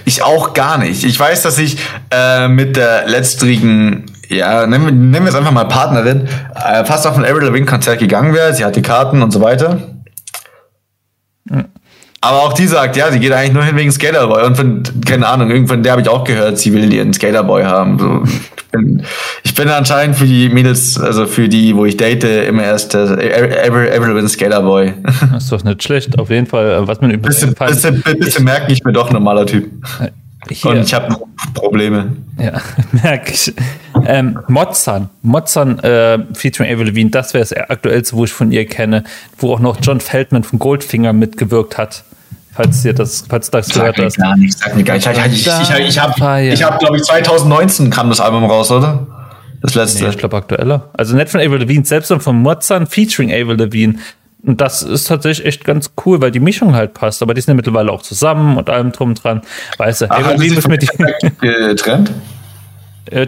[0.05, 1.05] Ich auch gar nicht.
[1.05, 1.77] Ich weiß, dass ich
[2.11, 7.25] äh, mit der letztrigen, ja, nennen, wir es einfach mal Partnerin, äh, fast auf ein
[7.25, 8.55] Avril Lavigne Konzert gegangen wäre.
[8.55, 9.90] Sie hatte Karten und so weiter.
[12.23, 14.45] Aber auch die sagt, ja, sie geht eigentlich nur hin wegen Skaterboy.
[14.45, 17.99] Und von, keine Ahnung, irgendwann der habe ich auch gehört, sie will ihren Skaterboy haben.
[17.99, 19.03] So, ich, bin,
[19.43, 23.17] ich bin anscheinend für die Mädels, also für die, wo ich date, immer erst der
[23.17, 24.93] been Skaterboy.
[25.33, 26.19] Das ist doch nicht schlecht.
[26.19, 27.41] Auf jeden Fall, was man übrigens.
[27.41, 29.71] Bisschen, bisschen, bisschen merken, ich bin doch ein normaler Typ.
[30.49, 30.71] Hier.
[30.71, 31.17] Und ich habe
[31.55, 32.17] Probleme.
[32.39, 32.61] Ja,
[33.03, 33.53] merke ich.
[34.07, 38.67] Ähm, Mozan, Mozan äh, featuring Avril Lavigne, das wäre das aktuellste, wo ich von ihr
[38.67, 39.05] kenne,
[39.39, 42.05] wo auch noch John Feldman von Goldfinger mitgewirkt hat.
[42.53, 44.17] Falls dir das, falls du das gehört hast.
[44.17, 45.07] Gar nicht, sag mir gar nicht.
[45.07, 49.07] Ich, ich, ich, ich, habe, ich hab, glaube ich, 2019 kam das Album raus, oder?
[49.63, 50.05] Das letzte.
[50.05, 50.91] Nee, ich glaube aktueller.
[50.95, 53.99] Also nicht von Avril Lavigne, selbst von Mozan featuring Avril Lavigne.
[54.43, 57.23] Und das ist tatsächlich echt ganz cool, weil die Mischung halt passt.
[57.23, 59.43] Aber die sind ja mittlerweile auch zusammen und allem drum dran.
[59.77, 60.81] Weißt du, Ach, Avril Lavigne ist mit
[61.41, 62.11] getrennt?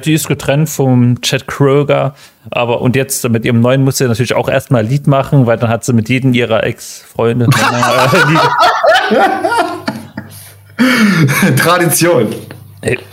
[0.04, 2.14] Die ist getrennt vom Chad Kroger.
[2.50, 5.58] Aber und jetzt mit ihrem neuen muss sie natürlich auch erstmal ein Lied machen, weil
[5.58, 7.46] dann hat sie mit jedem ihrer Ex-Freunde
[11.56, 12.34] Tradition.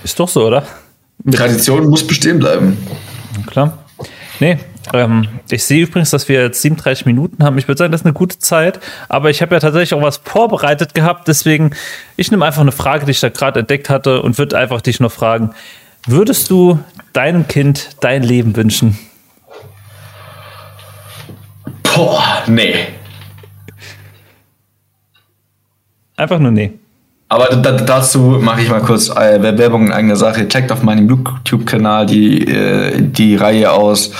[0.03, 0.65] Ist doch so, oder?
[1.31, 2.77] Tradition muss bestehen bleiben.
[3.47, 3.77] Klar.
[4.39, 4.57] Nee,
[4.93, 7.57] ähm, ich sehe übrigens, dass wir jetzt 37 Minuten haben.
[7.57, 8.79] Ich würde sagen, das ist eine gute Zeit.
[9.07, 11.27] Aber ich habe ja tatsächlich auch was vorbereitet gehabt.
[11.27, 11.71] Deswegen,
[12.15, 14.99] ich nehme einfach eine Frage, die ich da gerade entdeckt hatte und würde einfach dich
[14.99, 15.51] noch fragen.
[16.07, 16.79] Würdest du
[17.13, 18.97] deinem Kind dein Leben wünschen?
[21.83, 22.75] Boah, nee.
[26.19, 26.73] Einfach nur nee.
[27.29, 30.47] Aber dazu mache ich mal kurz äh, Werbung in eigener Sache.
[30.47, 34.11] Checkt auf meinem YouTube-Kanal die, äh, die Reihe aus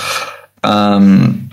[0.64, 1.50] ähm,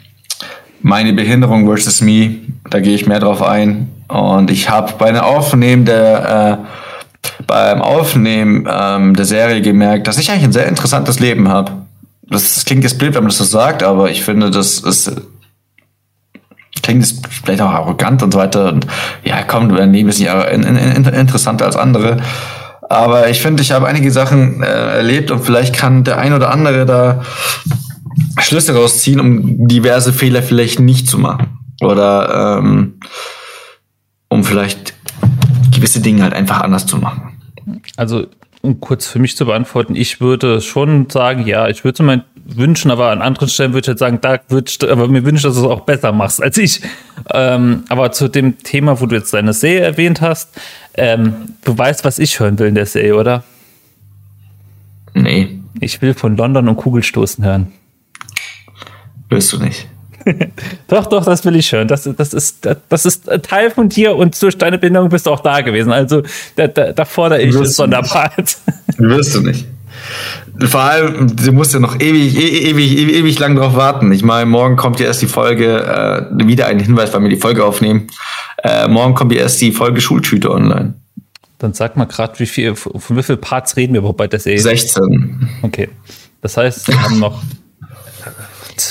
[0.82, 2.36] Meine Behinderung versus Me.
[2.70, 3.88] Da gehe ich mehr drauf ein.
[4.06, 10.30] Und ich habe bei Aufnehmen der äh, beim Aufnehmen ähm, der Serie gemerkt, dass ich
[10.30, 11.72] eigentlich ein sehr interessantes Leben habe.
[12.28, 15.10] Das klingt jetzt blöd, wenn man das so sagt, aber ich finde, das ist
[16.86, 18.72] klingt es vielleicht auch arrogant und so weiter.
[18.72, 18.86] Und
[19.24, 22.18] ja, komm, dein Leben ist nicht in, in, in, interessanter als andere.
[22.88, 26.52] Aber ich finde, ich habe einige Sachen äh, erlebt und vielleicht kann der ein oder
[26.52, 27.22] andere da
[28.38, 31.58] Schlüsse rausziehen, um diverse Fehler vielleicht nicht zu machen.
[31.80, 33.00] Oder ähm,
[34.28, 34.94] um vielleicht
[35.74, 37.32] gewisse Dinge halt einfach anders zu machen.
[37.96, 38.26] Also,
[38.66, 42.90] um kurz für mich zu beantworten, ich würde schon sagen, ja, ich würde mein wünschen,
[42.90, 45.56] aber an anderen Stellen würde ich jetzt sagen, da würde ich aber mir wünschen, dass
[45.56, 46.80] du es auch besser machst als ich.
[47.32, 50.50] Ähm, aber zu dem Thema, wo du jetzt deine Serie erwähnt hast,
[50.94, 53.44] ähm, du weißt, was ich hören will in der Serie, oder?
[55.14, 55.60] Nee.
[55.80, 57.72] Ich will von London und Kugelstoßen hören.
[59.28, 59.88] Willst du nicht?
[60.88, 61.88] doch, doch, das will ich hören.
[61.88, 65.40] Das, das, ist, das ist Teil von dir und durch deine Bindung bist du auch
[65.40, 65.92] da gewesen.
[65.92, 66.22] Also
[66.56, 68.58] da, da, da fordere ich es Sonderpart.
[68.98, 69.66] Wirst du nicht.
[70.58, 74.12] Vor allem, du musst ja noch ewig, e-, ewig, ewig, ewig lang drauf warten.
[74.12, 77.36] Ich meine, morgen kommt ja erst die Folge, äh, wieder ein Hinweis, weil wir die
[77.36, 78.08] Folge aufnehmen.
[78.62, 80.94] Äh, morgen kommt ja erst die Folge Schultüte online.
[81.58, 84.40] Dann sag mal gerade, wie viel, von wie viel Parts reden wir überhaupt bei der
[84.40, 84.60] Serie?
[84.60, 85.48] 16.
[85.62, 85.88] Okay.
[86.42, 87.42] Das heißt, wir haben noch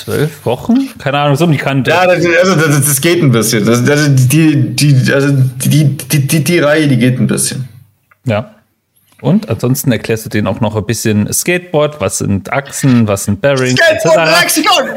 [0.06, 0.88] zwölf Wochen?
[0.98, 1.90] Keine Ahnung, so um die Kante.
[1.90, 3.66] Ja, das, also das, das geht ein bisschen.
[3.66, 7.68] Das, also die, die, also die, die, die, die Reihe, die geht ein bisschen.
[8.24, 8.52] Ja.
[9.20, 13.40] Und ansonsten erklärst du denen auch noch ein bisschen Skateboard, was sind Achsen, was sind
[13.40, 13.80] Bearings.
[13.80, 14.88] Skateboard Lexikon!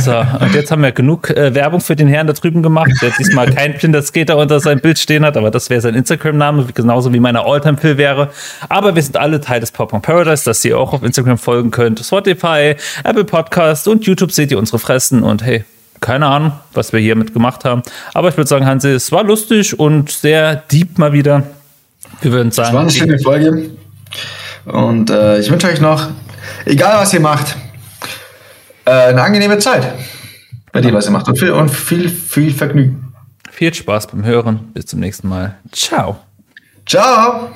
[0.00, 3.10] So, und jetzt haben wir genug äh, Werbung für den Herrn da drüben gemacht, der
[3.16, 7.12] diesmal kein blinder Skater unter seinem Bild stehen hat, aber das wäre sein Instagram-Name, genauso
[7.12, 8.30] wie meine Alltime-Pill wäre.
[8.68, 12.00] Aber wir sind alle Teil des Pop Paradise, dass ihr auch auf Instagram folgen könnt.
[12.00, 12.74] Spotify,
[13.04, 15.64] Apple Podcast und YouTube seht ihr unsere Fressen und hey,
[16.00, 17.82] keine Ahnung, was wir hiermit gemacht haben.
[18.14, 21.44] Aber ich würde sagen, Hansi, es war lustig und sehr deep mal wieder.
[22.20, 22.68] Wir würden sagen.
[22.68, 23.70] Es war eine schöne Folge.
[24.64, 26.08] Und äh, ich wünsche euch noch,
[26.64, 27.56] egal was ihr macht,
[28.86, 29.86] äh, eine angenehme Zeit
[30.72, 31.28] bei dem, was ihr macht.
[31.28, 33.12] Und viel, und viel, viel Vergnügen.
[33.50, 34.70] Viel Spaß beim Hören.
[34.74, 35.56] Bis zum nächsten Mal.
[35.72, 36.18] Ciao.
[36.86, 37.50] Ciao.